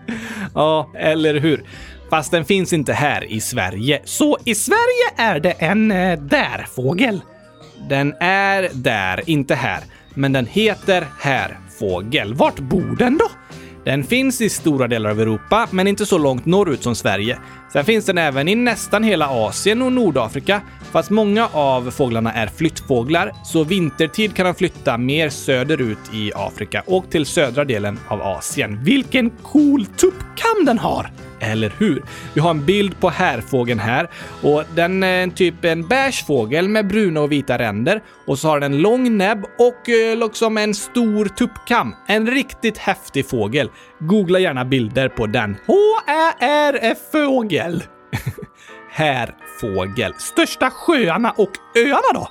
ja, 0.54 0.92
eller 0.96 1.40
hur? 1.40 1.64
Fast 2.10 2.32
den 2.32 2.46
finns 2.46 2.74
inte 2.74 2.94
här 2.94 3.24
i 3.24 3.42
Sverige. 3.42 4.02
Så 4.06 4.38
i 4.46 4.56
Sverige 4.56 5.12
är 5.18 5.40
det 5.40 5.52
en 5.52 5.92
eh, 5.92 6.20
därfågel. 6.20 7.22
Den 7.90 8.14
är 8.20 8.70
där, 8.74 9.30
inte 9.30 9.56
här. 9.56 9.80
Men 10.14 10.34
den 10.34 10.46
heter 10.46 11.08
härfågel. 11.20 12.34
Vart 12.34 12.60
bor 12.60 12.96
den 12.96 13.18
då? 13.18 13.30
Den 13.84 14.04
finns 14.04 14.42
i 14.42 14.50
stora 14.50 14.88
delar 14.88 15.10
av 15.10 15.22
Europa, 15.22 15.68
men 15.72 15.88
inte 15.88 16.06
så 16.06 16.18
långt 16.18 16.46
norrut 16.46 16.84
som 16.84 16.96
Sverige. 16.96 17.38
Sen 17.74 17.86
finns 17.86 18.06
den 18.06 18.18
även 18.18 18.48
i 18.48 18.56
nästan 18.56 19.04
hela 19.04 19.28
Asien 19.28 19.82
och 19.82 19.94
Nordafrika, 19.94 20.62
fast 20.96 21.10
många 21.10 21.48
av 21.54 21.92
fåglarna 21.92 22.34
är 22.34 22.48
flyttfåglar, 22.48 23.32
så 23.44 23.64
vintertid 23.64 24.36
kan 24.36 24.46
de 24.46 24.56
flytta 24.56 24.98
mer 24.98 25.30
söderut 25.30 26.14
i 26.14 26.32
Afrika 26.36 26.84
och 26.86 27.10
till 27.10 27.26
södra 27.26 27.66
delen 27.66 28.00
av 28.08 28.22
Asien. 28.22 28.84
Vilken 28.84 29.30
cool 29.30 29.86
tuppkam 29.86 30.66
den 30.66 30.80
har! 30.80 31.10
Eller 31.40 31.74
hur? 31.78 32.04
Vi 32.34 32.42
har 32.42 32.50
en 32.50 32.66
bild 32.66 33.00
på 33.00 33.10
härfågeln 33.10 33.80
här 33.80 34.10
och 34.42 34.64
den 34.76 35.04
är 35.04 35.28
typ 35.28 35.66
en 35.66 35.88
beige 35.88 36.26
fågel 36.28 36.70
med 36.70 36.88
bruna 36.88 37.22
och 37.22 37.32
vita 37.32 37.58
ränder 37.58 38.04
och 38.28 38.40
så 38.40 38.48
har 38.48 38.60
den 38.60 38.74
en 38.74 38.82
lång 38.82 39.18
näbb 39.18 39.44
och 39.44 39.90
eh, 39.90 40.18
liksom 40.18 40.58
en 40.58 40.74
stor 40.74 41.26
tuppkam. 41.26 41.96
En 42.08 42.28
riktigt 42.28 42.78
häftig 42.78 43.30
fågel. 43.30 43.70
Googla 44.00 44.40
gärna 44.40 44.66
bilder 44.66 45.10
på 45.10 45.28
den. 45.28 45.58
H-Ä-R-F-fågel. 45.68 46.24
härfågel. 48.96 50.14
Största 50.18 50.70
sjöarna 50.70 51.32
och 51.32 51.52
öarna 51.76 52.14
då? 52.14 52.28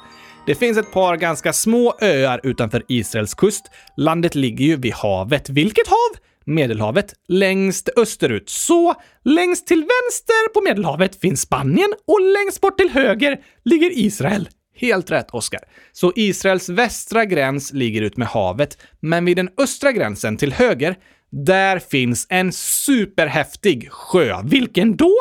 Det 0.47 0.55
finns 0.55 0.79
ett 0.79 0.93
par 0.93 1.17
ganska 1.17 1.53
små 1.53 1.95
öar 2.01 2.41
utanför 2.43 2.83
Israels 2.89 3.35
kust. 3.35 3.71
Landet 3.97 4.35
ligger 4.35 4.65
ju 4.65 4.77
vid 4.77 4.93
havet. 4.93 5.49
Vilket 5.49 5.89
hav? 5.89 6.21
Medelhavet 6.45 7.15
längst 7.29 7.89
österut. 7.97 8.51
Så 8.51 8.95
längst 9.25 9.67
till 9.67 9.79
vänster 9.79 10.53
på 10.55 10.61
Medelhavet 10.61 11.21
finns 11.21 11.41
Spanien 11.41 11.95
och 12.07 12.21
längst 12.21 12.61
bort 12.61 12.79
till 12.79 12.91
höger 12.91 13.39
ligger 13.65 13.99
Israel. 13.99 14.49
Helt 14.77 15.11
rätt, 15.11 15.31
Oskar. 15.31 15.61
Så 15.93 16.13
Israels 16.17 16.69
västra 16.69 17.25
gräns 17.25 17.73
ligger 17.73 18.03
ut 18.03 18.17
med 18.17 18.29
havet, 18.29 18.79
men 19.01 19.25
vid 19.25 19.37
den 19.37 19.51
östra 19.59 19.93
gränsen 19.93 20.37
till 20.37 20.53
höger, 20.53 20.97
där 21.31 21.79
finns 21.79 22.27
en 22.31 22.53
superhäftig 22.53 23.91
sjö. 23.91 24.43
Vilken 24.45 24.97
då? 24.97 25.15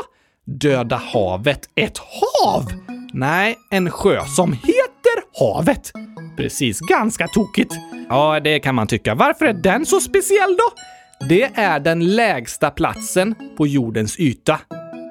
Döda 0.46 0.96
havet. 0.96 1.70
Ett 1.76 1.98
hav? 1.98 2.66
Nej, 3.14 3.58
en 3.70 3.92
sjö 3.92 4.26
som 4.26 4.54
heter 4.54 5.40
Havet. 5.40 5.92
Precis. 6.38 6.80
Ganska 6.80 7.28
tokigt. 7.28 7.74
Ja, 8.10 8.40
det 8.40 8.60
kan 8.60 8.76
man 8.76 8.88
tycka. 8.88 9.16
Varför 9.16 9.46
är 9.46 9.54
den 9.54 9.86
så 9.86 10.00
speciell 10.00 10.58
då? 10.58 10.64
Det 11.30 11.44
är 11.44 11.80
den 11.80 12.16
lägsta 12.16 12.70
platsen 12.70 13.36
på 13.58 13.68
jordens 13.68 14.20
yta. 14.20 14.60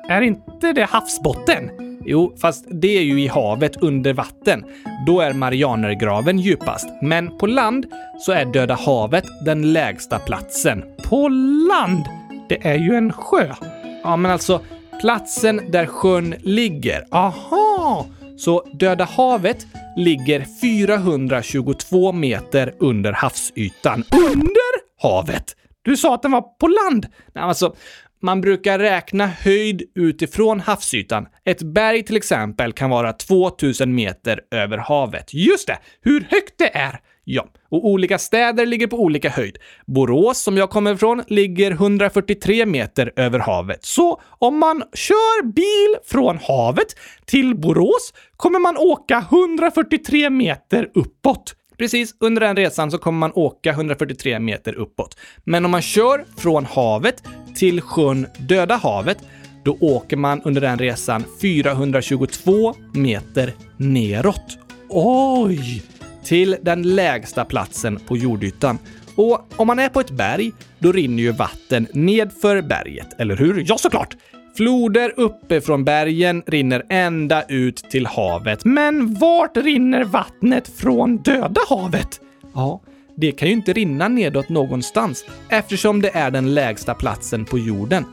Är 0.08 0.20
inte 0.20 0.72
det 0.72 0.84
havsbotten? 0.84 1.70
Jo, 2.04 2.36
fast 2.40 2.64
det 2.70 2.98
är 2.98 3.02
ju 3.02 3.22
i 3.22 3.28
havet 3.28 3.76
under 3.76 4.12
vatten. 4.12 4.64
Då 5.06 5.20
är 5.20 5.32
Marianergraven 5.32 6.38
djupast. 6.38 6.88
Men 7.02 7.38
på 7.38 7.46
land 7.46 7.86
så 8.18 8.32
är 8.32 8.44
Döda 8.44 8.74
havet 8.74 9.24
den 9.44 9.72
lägsta 9.72 10.18
platsen. 10.18 10.84
På 11.08 11.28
land? 11.68 12.04
Det 12.48 12.66
är 12.66 12.78
ju 12.78 12.94
en 12.94 13.12
sjö. 13.12 13.54
Ja, 14.02 14.16
men 14.16 14.30
alltså 14.30 14.60
platsen 15.02 15.70
där 15.70 15.86
sjön 15.86 16.34
ligger. 16.38 17.04
Aha! 17.10 18.06
Så 18.36 18.66
Döda 18.72 19.04
havet 19.04 19.66
ligger 19.96 20.46
422 20.60 22.12
meter 22.12 22.74
under 22.78 23.12
havsytan. 23.12 24.04
Under 24.12 25.02
havet! 25.02 25.56
Du 25.82 25.96
sa 25.96 26.14
att 26.14 26.22
den 26.22 26.30
var 26.30 26.40
på 26.40 26.68
land! 26.68 27.06
Nej, 27.34 27.44
alltså, 27.44 27.74
man 28.22 28.40
brukar 28.40 28.78
räkna 28.78 29.26
höjd 29.26 29.82
utifrån 29.94 30.60
havsytan. 30.60 31.26
Ett 31.44 31.62
berg 31.62 32.02
till 32.02 32.16
exempel 32.16 32.72
kan 32.72 32.90
vara 32.90 33.12
2000 33.12 33.94
meter 33.94 34.40
över 34.50 34.78
havet. 34.78 35.34
Just 35.34 35.66
det! 35.66 35.78
Hur 36.02 36.20
högt 36.30 36.54
det 36.58 36.76
är! 36.76 37.00
Ja, 37.24 37.46
och 37.68 37.86
olika 37.86 38.18
städer 38.18 38.66
ligger 38.66 38.86
på 38.86 39.00
olika 39.00 39.28
höjd. 39.30 39.58
Borås, 39.86 40.38
som 40.38 40.56
jag 40.56 40.70
kommer 40.70 40.94
ifrån, 40.94 41.22
ligger 41.26 41.70
143 41.70 42.66
meter 42.66 43.12
över 43.16 43.38
havet. 43.38 43.84
Så 43.84 44.20
om 44.38 44.58
man 44.58 44.82
kör 44.94 45.46
bil 45.46 45.96
från 46.04 46.38
havet 46.38 46.86
till 47.24 47.56
Borås 47.56 48.14
kommer 48.36 48.58
man 48.58 48.76
åka 48.76 49.24
143 49.30 50.30
meter 50.30 50.90
uppåt. 50.94 51.54
Precis, 51.78 52.14
under 52.20 52.40
den 52.40 52.56
resan 52.56 52.90
så 52.90 52.98
kommer 52.98 53.18
man 53.18 53.32
åka 53.34 53.70
143 53.70 54.38
meter 54.38 54.74
uppåt. 54.74 55.16
Men 55.44 55.64
om 55.64 55.70
man 55.70 55.82
kör 55.82 56.24
från 56.36 56.64
havet 56.64 57.22
till 57.54 57.80
sjön 57.80 58.26
Döda 58.38 58.76
havet, 58.76 59.18
då 59.64 59.76
åker 59.80 60.16
man 60.16 60.42
under 60.42 60.60
den 60.60 60.78
resan 60.78 61.24
422 61.40 62.74
meter 62.94 63.52
neråt. 63.76 64.58
Oj! 64.88 65.91
Till 66.24 66.56
den 66.62 66.82
lägsta 66.82 67.44
platsen 67.44 67.98
på 68.06 68.16
jordytan. 68.16 68.78
Och 69.14 69.46
om 69.56 69.66
man 69.66 69.78
är 69.78 69.88
på 69.88 70.00
ett 70.00 70.10
berg, 70.10 70.52
då 70.78 70.92
rinner 70.92 71.22
ju 71.22 71.32
vatten 71.32 71.86
nedför 71.92 72.62
berget, 72.62 73.20
eller 73.20 73.36
hur? 73.36 73.64
Ja, 73.68 73.78
såklart! 73.78 74.16
Floder 74.56 75.12
uppifrån 75.16 75.84
bergen 75.84 76.42
rinner 76.46 76.82
ända 76.88 77.42
ut 77.42 77.76
till 77.76 78.06
havet. 78.06 78.64
Men 78.64 79.14
vart 79.14 79.56
rinner 79.56 80.04
vattnet 80.04 80.68
från 80.68 81.16
Döda 81.16 81.60
havet? 81.68 82.20
Ja, 82.54 82.80
det 83.16 83.32
kan 83.32 83.48
ju 83.48 83.54
inte 83.54 83.72
rinna 83.72 84.08
nedåt 84.08 84.48
någonstans 84.48 85.24
eftersom 85.48 86.02
det 86.02 86.10
är 86.16 86.30
den 86.30 86.54
lägsta 86.54 86.94
platsen 86.94 87.44
på 87.44 87.58
jorden. 87.58 88.04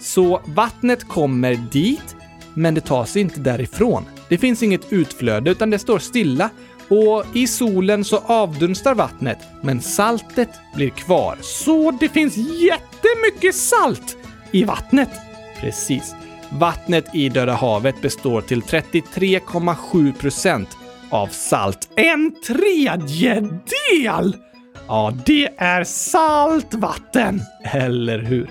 Så 0.00 0.40
vattnet 0.46 1.08
kommer 1.08 1.58
dit, 1.72 2.16
men 2.54 2.74
det 2.74 2.80
tar 2.80 3.04
sig 3.04 3.22
inte 3.22 3.40
därifrån. 3.40 4.04
Det 4.28 4.38
finns 4.38 4.62
inget 4.62 4.92
utflöde 4.92 5.50
utan 5.50 5.70
det 5.70 5.78
står 5.78 5.98
stilla 5.98 6.50
och 6.88 7.24
i 7.34 7.46
solen 7.46 8.04
så 8.04 8.22
avdunstar 8.26 8.94
vattnet, 8.94 9.38
men 9.62 9.80
saltet 9.80 10.50
blir 10.74 10.90
kvar. 10.90 11.38
Så 11.40 11.90
det 11.90 12.08
finns 12.08 12.36
jättemycket 12.36 13.54
salt 13.54 14.16
i 14.50 14.64
vattnet. 14.64 15.10
Precis. 15.60 16.14
Vattnet 16.50 17.14
i 17.14 17.28
Döda 17.28 17.54
havet 17.54 18.02
består 18.02 18.40
till 18.40 18.62
33,7 18.62 20.12
procent 20.12 20.68
av 21.10 21.26
salt. 21.26 21.88
En 21.96 22.34
tredjedel! 22.46 24.36
Ja, 24.88 25.12
det 25.26 25.48
är 25.56 25.84
saltvatten! 25.84 27.42
Eller 27.64 28.18
hur? 28.18 28.50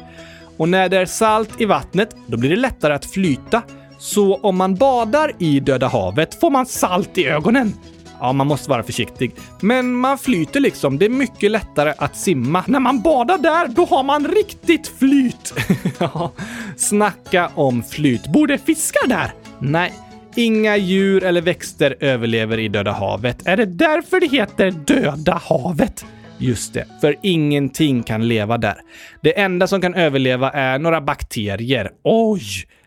Och 0.57 0.69
när 0.69 0.89
det 0.89 0.97
är 0.97 1.05
salt 1.05 1.61
i 1.61 1.65
vattnet, 1.65 2.15
då 2.27 2.37
blir 2.37 2.49
det 2.49 2.55
lättare 2.55 2.93
att 2.93 3.05
flyta. 3.05 3.61
Så 3.99 4.35
om 4.35 4.57
man 4.57 4.75
badar 4.75 5.31
i 5.39 5.59
Döda 5.59 5.87
havet 5.87 6.39
får 6.39 6.49
man 6.49 6.65
salt 6.65 7.17
i 7.17 7.25
ögonen. 7.25 7.73
Ja, 8.19 8.33
man 8.33 8.47
måste 8.47 8.69
vara 8.69 8.83
försiktig. 8.83 9.35
Men 9.61 9.95
man 9.95 10.17
flyter 10.17 10.59
liksom. 10.59 10.97
Det 10.97 11.05
är 11.05 11.09
mycket 11.09 11.51
lättare 11.51 11.93
att 11.97 12.15
simma. 12.15 12.63
När 12.67 12.79
man 12.79 13.01
badar 13.01 13.37
där, 13.37 13.67
då 13.67 13.85
har 13.85 14.03
man 14.03 14.27
riktigt 14.27 14.87
flyt. 14.99 15.53
ja, 15.99 16.31
snacka 16.77 17.51
om 17.55 17.83
flyt. 17.83 18.27
Borde 18.27 18.57
fiskar 18.57 19.07
där? 19.07 19.33
Nej, 19.59 19.93
inga 20.35 20.77
djur 20.77 21.23
eller 21.23 21.41
växter 21.41 21.95
överlever 21.99 22.59
i 22.59 22.67
Döda 22.67 22.91
havet. 22.91 23.47
Är 23.47 23.57
det 23.57 23.65
därför 23.65 24.19
det 24.19 24.27
heter 24.27 24.71
Döda 24.71 25.41
havet? 25.43 26.05
Just 26.37 26.73
det, 26.73 26.85
för 27.01 27.15
ingenting 27.21 28.03
kan 28.03 28.27
leva 28.27 28.57
där. 28.57 28.77
Det 29.21 29.39
enda 29.39 29.67
som 29.67 29.81
kan 29.81 29.93
överleva 29.93 30.51
är 30.51 30.79
några 30.79 31.01
bakterier. 31.01 31.91
Oj, 32.03 32.41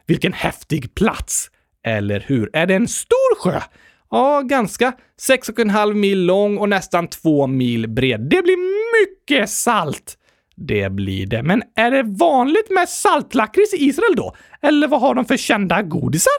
vilken 0.06 0.32
häftig 0.32 0.94
plats! 0.94 1.50
Eller 1.84 2.24
hur? 2.26 2.50
Är 2.52 2.66
det 2.66 2.74
en 2.74 2.88
stor 2.88 3.42
sjö? 3.42 3.60
Ja, 4.10 4.42
ganska. 4.42 4.92
6,5 5.28 5.94
mil 5.94 6.24
lång 6.24 6.58
och 6.58 6.68
nästan 6.68 7.08
2 7.08 7.46
mil 7.46 7.88
bred. 7.88 8.20
Det 8.20 8.42
blir 8.42 8.56
mycket 9.02 9.50
salt! 9.50 10.14
Det 10.56 10.92
blir 10.92 11.26
det. 11.26 11.42
Men 11.42 11.62
är 11.76 11.90
det 11.90 12.02
vanligt 12.02 12.70
med 12.70 12.88
saltlakrits 12.88 13.74
i 13.74 13.76
Israel 13.76 14.16
då? 14.16 14.36
Eller 14.62 14.88
vad 14.88 15.00
har 15.00 15.14
de 15.14 15.24
för 15.24 15.36
kända 15.36 15.82
godisar? 15.82 16.32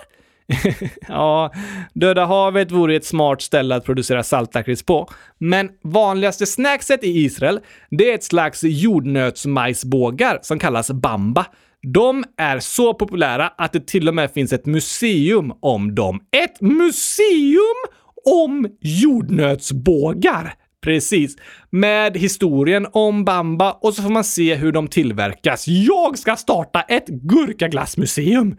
ja, 1.07 1.53
Döda 1.93 2.26
havet 2.26 2.72
vore 2.72 2.95
ett 2.95 3.05
smart 3.05 3.41
ställe 3.41 3.76
att 3.76 3.86
producera 3.86 4.24
saltlakrits 4.24 4.84
på. 4.84 5.09
Men 5.38 5.70
vanligaste 5.84 6.45
snackset 6.45 7.03
i 7.03 7.07
Israel, 7.07 7.59
det 7.89 8.11
är 8.11 8.15
ett 8.15 8.24
slags 8.24 8.63
jordnötsmajsbågar 8.63 10.39
som 10.41 10.59
kallas 10.59 10.91
bamba. 10.91 11.45
De 11.82 12.24
är 12.38 12.60
så 12.60 12.94
populära 12.94 13.48
att 13.48 13.74
det 13.74 13.88
till 13.88 14.08
och 14.08 14.16
med 14.16 14.32
finns 14.32 14.54
ett 14.54 14.66
museum 14.66 15.54
om 15.60 15.96
dem. 15.96 16.22
Ett 16.32 16.62
museum 16.62 17.76
om 18.26 18.68
jordnötsbågar! 18.82 20.54
Precis. 20.82 21.36
Med 21.70 22.18
historien 22.18 22.88
om 22.92 23.26
Bamba 23.26 23.72
och 23.72 23.94
så 23.94 24.02
får 24.02 24.10
man 24.10 24.24
se 24.24 24.56
hur 24.56 24.72
de 24.72 24.88
tillverkas. 24.88 25.68
Jag 25.68 26.18
ska 26.18 26.36
starta 26.36 26.82
ett 26.82 27.08
gurkaglassmuseum! 27.08 28.56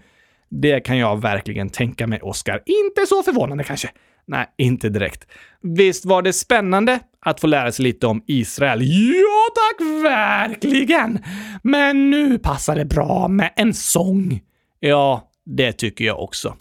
Det 0.50 0.80
kan 0.80 0.98
jag 0.98 1.20
verkligen 1.20 1.70
tänka 1.70 2.06
mig, 2.06 2.20
Oskar. 2.22 2.62
Inte 2.66 3.06
så 3.06 3.22
förvånande 3.22 3.64
kanske. 3.64 3.90
Nej, 4.26 4.46
inte 4.58 4.88
direkt. 4.88 5.26
Visst 5.62 6.04
var 6.04 6.22
det 6.22 6.32
spännande 6.32 7.00
att 7.26 7.40
få 7.40 7.46
lära 7.46 7.72
sig 7.72 7.82
lite 7.82 8.06
om 8.06 8.24
Israel? 8.26 8.80
Ja 8.82 9.48
tack, 9.54 9.86
verkligen! 10.02 11.24
Men 11.62 12.10
nu 12.10 12.38
passar 12.38 12.76
det 12.76 12.84
bra 12.84 13.28
med 13.28 13.52
en 13.56 13.74
sång. 13.74 14.40
Ja, 14.80 15.30
det 15.46 15.72
tycker 15.72 16.04
jag 16.04 16.20
också. 16.20 16.56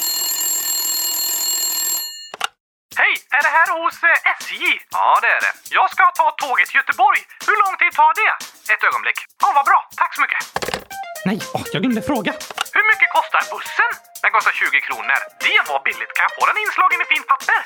Hej! 2.98 3.14
Är 3.38 3.42
det 3.48 3.54
här 3.58 3.68
hos 3.84 4.04
eh, 4.04 4.32
SJ? 4.42 4.64
Ja, 4.92 5.20
det 5.22 5.28
är 5.28 5.42
det. 5.46 5.54
Jag 5.78 5.88
ska 5.92 6.04
ta 6.20 6.28
tåget 6.44 6.68
till 6.68 6.80
Göteborg. 6.82 7.20
Hur 7.48 7.58
lång 7.64 7.76
tid 7.82 7.92
tar 8.00 8.12
det? 8.22 8.34
Ett 8.74 8.84
ögonblick. 8.90 9.20
Ja, 9.42 9.48
vad 9.56 9.66
bra. 9.70 9.80
Tack 10.02 10.12
så 10.16 10.22
mycket. 10.22 10.42
Nej, 11.26 11.40
åh, 11.54 11.64
jag 11.74 11.82
glömde 11.82 12.02
fråga. 12.02 12.32
Hur 12.76 12.86
mycket 12.92 13.10
kostar 13.18 13.42
bussen? 13.54 13.92
Den 14.22 14.32
kostar 14.32 14.52
20 14.52 14.82
kronor. 14.88 15.20
Det 15.46 15.60
var 15.70 15.80
billigt. 15.88 16.14
Kan 16.16 16.24
jag 16.28 16.34
få 16.38 16.44
den 16.50 16.58
inslagen 16.64 17.00
i 17.04 17.06
fint 17.14 17.28
papper? 17.32 17.62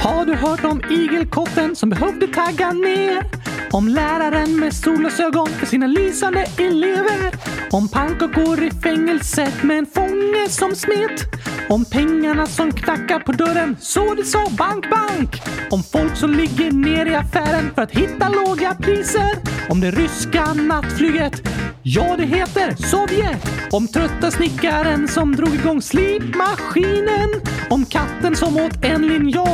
Har 0.00 0.26
du 0.26 0.34
hört 0.34 0.64
om 0.64 0.82
igelkotten 0.90 1.76
som 1.76 1.90
behövde 1.90 2.26
tagga 2.26 2.72
ner? 2.72 3.24
Om 3.70 3.88
läraren 3.88 4.60
med 4.60 4.74
solglasögon 4.74 5.48
för 5.48 5.66
sina 5.66 5.86
lysande 5.86 6.46
elever? 6.58 7.34
Om 7.70 7.88
pannkakor 7.88 8.62
i 8.62 8.70
fängelset 8.70 9.62
med 9.62 9.78
en 9.78 9.86
fånge 9.86 10.48
som 10.48 10.74
smet? 10.74 11.24
Om 11.68 11.84
pengarna 11.84 12.46
som 12.46 12.72
knackar 12.72 13.18
på 13.18 13.32
dörren 13.32 13.76
så 13.80 14.14
det 14.14 14.24
sa 14.24 14.46
bank, 14.58 14.90
bank? 14.90 15.42
Om 15.70 15.82
folk 15.82 16.16
som 16.16 16.34
ligger 16.34 16.72
ner 16.72 17.06
i 17.06 17.14
affären 17.14 17.70
för 17.74 17.82
att 17.82 17.90
hitta 17.90 18.28
låga 18.28 18.74
priser? 18.74 19.30
Om 19.68 19.80
det 19.80 19.90
ryska 19.90 20.52
nattflyget? 20.54 21.42
Ja, 21.82 22.16
det 22.16 22.24
heter 22.24 22.74
Sovjet! 22.76 23.46
Om 23.70 23.88
trötta 23.88 24.30
snickaren 24.30 25.08
som 25.08 25.36
drog 25.36 25.54
igång 25.54 25.82
slipmaskinen? 25.82 27.30
Om 27.70 27.84
katten 27.84 28.36
som 28.36 28.56
åt 28.56 28.84
en 28.84 29.06
linjal 29.06 29.53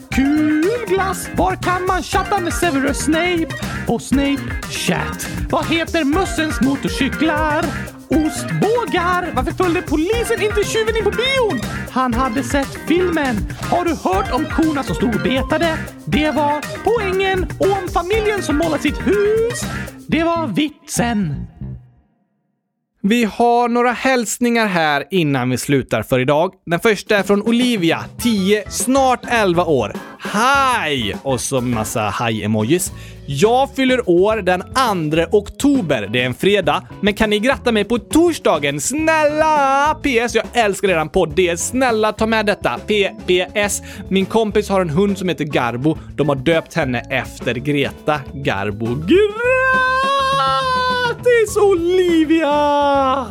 Kul 0.15 0.85
glass! 0.87 1.29
Var 1.35 1.55
kan 1.55 1.85
man 1.87 2.03
chatta 2.03 2.39
med 2.39 2.53
Severus 2.53 2.97
Snape? 2.97 3.47
På 3.87 3.99
Snape 3.99 4.41
Chat. 4.69 5.27
Vad 5.49 5.65
heter 5.65 6.03
mössens 6.03 6.61
motorcyklar? 6.61 7.65
Ostbågar! 8.07 9.31
Varför 9.35 9.51
följde 9.51 9.81
polisen 9.81 10.41
inte 10.41 10.63
tjuven 10.63 10.97
in 10.97 11.03
på 11.03 11.11
bion? 11.11 11.61
Han 11.91 12.13
hade 12.13 12.43
sett 12.43 12.87
filmen. 12.87 13.35
Har 13.71 13.85
du 13.85 13.91
hört 13.91 14.31
om 14.33 14.45
korna 14.45 14.83
som 14.83 14.95
stod 14.95 15.15
och 15.15 15.21
betade? 15.21 15.77
Det 16.05 16.31
var 16.31 16.61
poängen. 16.83 17.43
Och 17.59 17.71
om 17.81 17.89
familjen 17.93 18.41
som 18.41 18.57
målat 18.57 18.81
sitt 18.81 19.07
hus? 19.07 19.61
Det 20.07 20.23
var 20.23 20.47
vitsen. 20.47 21.47
Vi 23.03 23.23
har 23.23 23.69
några 23.69 23.91
hälsningar 23.91 24.67
här 24.67 25.03
innan 25.11 25.49
vi 25.49 25.57
slutar 25.57 26.03
för 26.03 26.19
idag. 26.19 26.53
Den 26.65 26.79
första 26.79 27.17
är 27.17 27.23
från 27.23 27.41
Olivia, 27.41 28.05
10, 28.19 28.63
snart 28.69 29.19
11 29.27 29.65
år. 29.65 29.93
Hej! 30.19 31.15
Och 31.23 31.41
så 31.41 31.61
massa 31.61 32.01
haj-emojis. 32.01 32.91
Jag 33.25 33.75
fyller 33.75 34.09
år 34.09 34.37
den 34.37 34.61
2 35.29 35.37
oktober. 35.37 36.09
Det 36.13 36.21
är 36.21 36.25
en 36.25 36.33
fredag, 36.33 36.83
men 37.01 37.13
kan 37.13 37.29
ni 37.29 37.39
gratta 37.39 37.71
mig 37.71 37.83
på 37.83 37.97
torsdagen? 37.97 38.81
Snälla! 38.81 39.95
PS. 40.03 40.35
Jag 40.35 40.45
älskar 40.53 40.89
eran 40.89 41.09
podd. 41.09 41.33
Det 41.35 41.49
är 41.49 41.55
snälla 41.55 42.11
ta 42.11 42.25
med 42.25 42.45
detta. 42.45 42.79
PPS. 42.79 43.81
Min 44.09 44.25
kompis 44.25 44.69
har 44.69 44.81
en 44.81 44.89
hund 44.89 45.17
som 45.17 45.29
heter 45.29 45.45
Garbo. 45.45 45.97
De 46.15 46.29
har 46.29 46.35
döpt 46.35 46.73
henne 46.73 46.99
efter 46.99 47.53
Greta 47.53 48.19
Garbo. 48.33 48.87
Grattis 51.21 51.57
Olivia! 51.57 53.25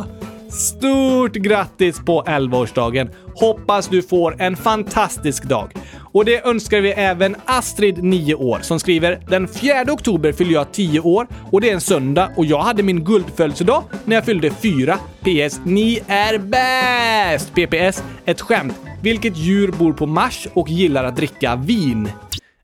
Stort 0.49 1.32
grattis 1.32 1.99
på 2.05 2.22
11-årsdagen! 2.22 3.11
Hoppas 3.34 3.88
du 3.88 4.03
får 4.03 4.43
en 4.43 4.57
fantastisk 4.57 5.45
dag. 5.45 5.72
Och 6.12 6.24
det 6.24 6.47
önskar 6.47 6.80
vi 6.80 6.91
även 6.91 7.36
Astrid, 7.45 8.05
9 8.05 8.34
år, 8.34 8.59
som 8.62 8.80
skriver 8.80 9.22
“Den 9.28 9.49
4 9.49 9.93
oktober 9.93 10.32
fyller 10.32 10.53
jag 10.53 10.72
10 10.72 11.01
år 11.01 11.26
och 11.53 11.61
det 11.61 11.70
är 11.70 11.74
en 11.74 11.80
söndag 11.80 12.30
och 12.36 12.47
jag 12.47 12.61
hade 12.61 12.82
min 12.82 13.05
guldfödelsedag 13.05 13.84
när 14.05 14.16
jag 14.16 14.24
fyllde 14.24 14.51
4. 14.51 14.99
PS. 15.20 15.61
Ni 15.64 16.01
är 16.07 16.38
bäst! 16.38 17.55
PPS. 17.55 18.05
Ett 18.24 18.41
skämt. 18.41 18.74
Vilket 19.03 19.36
djur 19.36 19.72
bor 19.72 19.93
på 19.93 20.07
Mars 20.07 20.49
och 20.55 20.68
gillar 20.68 21.05
att 21.05 21.16
dricka 21.16 21.57
vin? 21.57 22.09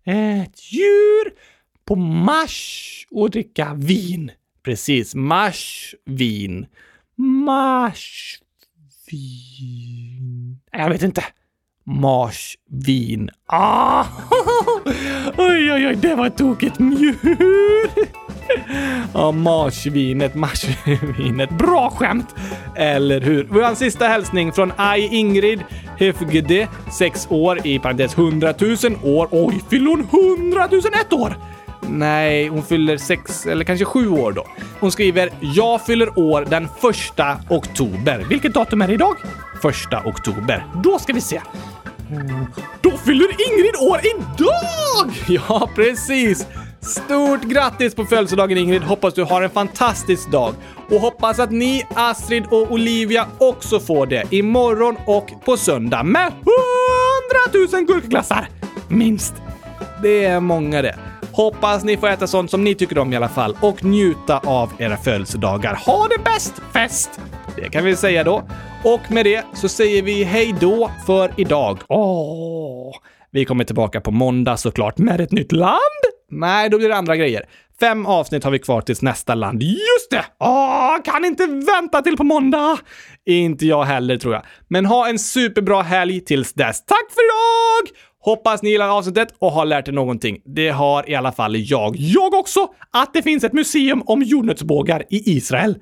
Ett 0.04 0.72
djur 0.72 1.32
på 1.84 1.96
Mars 1.96 3.06
och 3.10 3.30
dricka 3.30 3.74
vin. 3.74 4.30
Precis. 4.66 5.14
Marsvin. 5.14 6.66
Marsvin. 7.16 8.40
Jag 10.72 10.90
vet 10.90 11.02
inte. 11.02 11.24
Marsvin. 11.84 13.30
Ah! 13.46 14.04
Oj, 15.36 15.72
oj, 15.72 15.86
oj, 15.86 15.96
det 15.96 16.14
var 16.14 16.26
ett 16.26 16.36
tokigt 16.36 16.78
mjur! 16.78 17.16
Ja, 19.14 19.32
marsvinet, 19.32 20.34
marsvinet. 20.34 21.50
Bra 21.50 21.90
skämt! 21.90 22.34
Eller 22.76 23.20
hur? 23.20 23.48
Vi 23.52 23.60
har 23.60 23.68
en 23.68 23.76
sista 23.76 24.06
hälsning 24.06 24.52
från 24.52 24.72
Aj 24.76 25.08
Ingrid 25.12 25.60
Hefgede, 25.98 26.68
6 26.92 27.26
år, 27.30 27.66
i 27.66 27.78
parentes 27.78 28.18
100 28.18 28.54
000 28.60 28.76
år. 29.02 29.28
Oj, 29.30 29.62
fyller 29.70 29.90
hon 29.90 30.00
100 30.00 30.68
000 30.70 30.80
ett 31.00 31.12
år? 31.12 31.36
Nej, 31.90 32.48
hon 32.48 32.62
fyller 32.62 32.96
sex 32.96 33.46
eller 33.46 33.64
kanske 33.64 33.84
sju 33.84 34.08
år 34.08 34.32
då. 34.32 34.46
Hon 34.80 34.92
skriver 34.92 35.30
“Jag 35.40 35.86
fyller 35.86 36.18
år 36.18 36.46
den 36.50 36.68
första 36.80 37.36
oktober”. 37.50 38.26
Vilket 38.28 38.54
datum 38.54 38.82
är 38.82 38.88
det 38.88 38.94
idag? 38.94 39.16
Första 39.62 40.02
oktober. 40.04 40.66
Då 40.84 40.98
ska 40.98 41.12
vi 41.12 41.20
se. 41.20 41.40
Då 42.80 42.90
fyller 42.90 43.28
Ingrid 43.50 43.74
år 43.80 44.00
idag! 44.04 45.12
Ja, 45.48 45.70
precis! 45.74 46.46
Stort 46.80 47.42
grattis 47.42 47.94
på 47.94 48.04
födelsedagen 48.04 48.58
Ingrid! 48.58 48.82
Hoppas 48.82 49.14
du 49.14 49.22
har 49.22 49.42
en 49.42 49.50
fantastisk 49.50 50.30
dag. 50.30 50.54
Och 50.90 51.00
hoppas 51.00 51.38
att 51.38 51.50
ni, 51.50 51.86
Astrid 51.94 52.44
och 52.50 52.72
Olivia 52.72 53.26
också 53.38 53.80
får 53.80 54.06
det 54.06 54.24
imorgon 54.30 54.96
och 55.06 55.30
på 55.44 55.56
söndag 55.56 56.02
med 56.02 56.32
100 57.62 57.76
000 57.78 57.84
gurkglassar! 57.86 58.48
Minst. 58.88 59.34
Det 60.02 60.24
är 60.24 60.40
många 60.40 60.82
det. 60.82 60.98
Hoppas 61.32 61.84
ni 61.84 61.96
får 61.96 62.08
äta 62.08 62.26
sånt 62.26 62.50
som 62.50 62.64
ni 62.64 62.74
tycker 62.74 62.98
om 62.98 63.12
i 63.12 63.16
alla 63.16 63.28
fall 63.28 63.56
och 63.60 63.84
njuta 63.84 64.38
av 64.38 64.72
era 64.78 64.96
födelsedagar. 64.96 65.74
Ha 65.86 66.08
det 66.08 66.24
bäst! 66.24 66.62
Fest! 66.72 67.20
Det 67.56 67.68
kan 67.68 67.84
vi 67.84 67.96
säga 67.96 68.24
då. 68.24 68.42
Och 68.84 69.10
med 69.10 69.26
det 69.26 69.44
så 69.54 69.68
säger 69.68 70.02
vi 70.02 70.24
hej 70.24 70.54
då 70.60 70.90
för 71.06 71.32
idag. 71.36 71.78
Åh! 71.88 72.96
Vi 73.30 73.44
kommer 73.44 73.64
tillbaka 73.64 74.00
på 74.00 74.10
måndag 74.10 74.56
såklart 74.56 74.98
med 74.98 75.20
ett 75.20 75.32
nytt 75.32 75.52
land. 75.52 75.80
Nej, 76.30 76.70
då 76.70 76.78
blir 76.78 76.88
det 76.88 76.96
andra 76.96 77.16
grejer. 77.16 77.44
Fem 77.80 78.06
avsnitt 78.06 78.44
har 78.44 78.50
vi 78.50 78.58
kvar 78.58 78.80
tills 78.80 79.02
nästa 79.02 79.34
land. 79.34 79.62
Just 79.62 80.10
det! 80.10 80.24
Åh, 80.40 80.96
kan 81.04 81.24
inte 81.24 81.46
vänta 81.46 82.02
till 82.02 82.16
på 82.16 82.24
måndag! 82.24 82.78
Inte 83.26 83.66
jag 83.66 83.84
heller 83.84 84.16
tror 84.16 84.34
jag. 84.34 84.42
Men 84.68 84.86
ha 84.86 85.08
en 85.08 85.18
superbra 85.18 85.82
helg 85.82 86.20
tills 86.20 86.52
dess. 86.52 86.84
Tack 86.84 87.06
för 87.10 87.20
idag! 87.24 87.96
Hoppas 88.26 88.62
ni 88.62 88.70
gillar 88.70 88.88
avsnittet 88.88 89.34
och 89.38 89.52
har 89.52 89.64
lärt 89.64 89.88
er 89.88 89.92
någonting. 89.92 90.40
Det 90.44 90.68
har 90.68 91.10
i 91.10 91.14
alla 91.14 91.32
fall 91.32 91.56
jag. 91.56 91.96
Jag 91.96 92.34
också! 92.34 92.68
Att 92.90 93.14
det 93.14 93.22
finns 93.22 93.44
ett 93.44 93.52
museum 93.52 94.02
om 94.06 94.22
jordnötsbågar 94.22 95.02
i 95.10 95.36
Israel. 95.36 95.78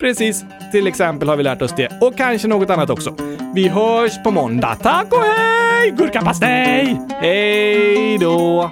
Precis. 0.00 0.44
Till 0.72 0.86
exempel 0.86 1.28
har 1.28 1.36
vi 1.36 1.42
lärt 1.42 1.62
oss 1.62 1.74
det. 1.76 1.98
Och 2.00 2.16
kanske 2.16 2.48
något 2.48 2.70
annat 2.70 2.90
också. 2.90 3.14
Vi 3.54 3.68
hörs 3.68 4.22
på 4.24 4.30
måndag. 4.30 4.74
Tack 4.82 5.12
och 5.12 5.22
hej! 5.22 5.90
Gurkapastej! 5.90 7.00
Hej 7.20 8.18
då! 8.18 8.70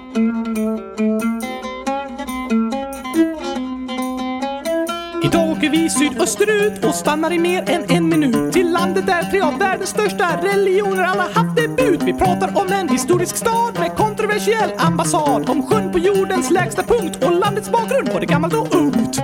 Idag 5.27 5.49
åker 5.49 5.69
vi 5.69 5.89
sydösterut 5.89 6.85
och 6.85 6.95
stannar 6.95 7.33
i 7.33 7.39
mer 7.39 7.69
än 7.69 7.83
en 7.89 8.09
minut. 8.09 8.53
Till 8.53 8.71
landet 8.71 9.05
där 9.05 9.23
tre 9.23 9.41
av 9.41 9.59
världens 9.59 9.89
största 9.89 10.41
religioner 10.43 11.03
alla 11.03 11.23
haft 11.23 11.55
debut. 11.55 12.01
Vi 12.03 12.13
pratar 12.13 12.61
om 12.61 12.67
en 12.71 12.89
historisk 12.89 13.37
stad 13.37 13.79
med 13.79 13.95
kontroversiell 13.95 14.71
ambassad. 14.77 15.49
Om 15.49 15.67
sjön 15.67 15.91
på 15.91 15.99
jordens 15.99 16.51
lägsta 16.51 16.83
punkt 16.83 17.23
och 17.23 17.31
landets 17.31 17.69
bakgrund, 17.69 18.09
både 18.13 18.25
gammalt 18.25 18.53
och 18.53 18.75
ungt. 18.75 19.19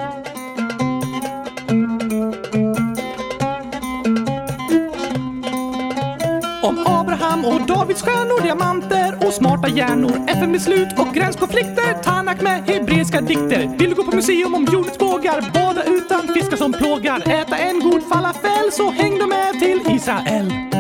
Och 7.46 7.62
Davids 7.68 8.02
stjärnor, 8.02 8.42
diamanter 8.42 9.28
och 9.28 9.34
smarta 9.34 9.68
hjärnor, 9.68 10.26
FN-beslut 10.28 11.00
och 11.00 11.14
gränskonflikter, 11.14 12.04
Tanak 12.04 12.42
med 12.42 12.64
hebreiska 12.64 13.22
dikter. 13.22 13.78
Vill 13.78 13.90
du 13.90 13.96
gå 13.96 14.04
på 14.04 14.16
museum 14.16 14.56
om 14.56 14.68
jordens 14.72 14.98
bågar, 14.98 15.52
bada 15.54 15.84
utan 15.84 16.34
fiskar 16.34 16.58
som 16.58 16.74
plågar, 16.74 17.20
äta 17.20 17.58
en 17.58 17.80
god 17.80 18.04
falafel 18.04 18.72
så 18.72 18.92
häng 18.92 19.18
då 19.20 19.28
med 19.28 19.60
till 19.60 19.96
Israel. 19.96 20.73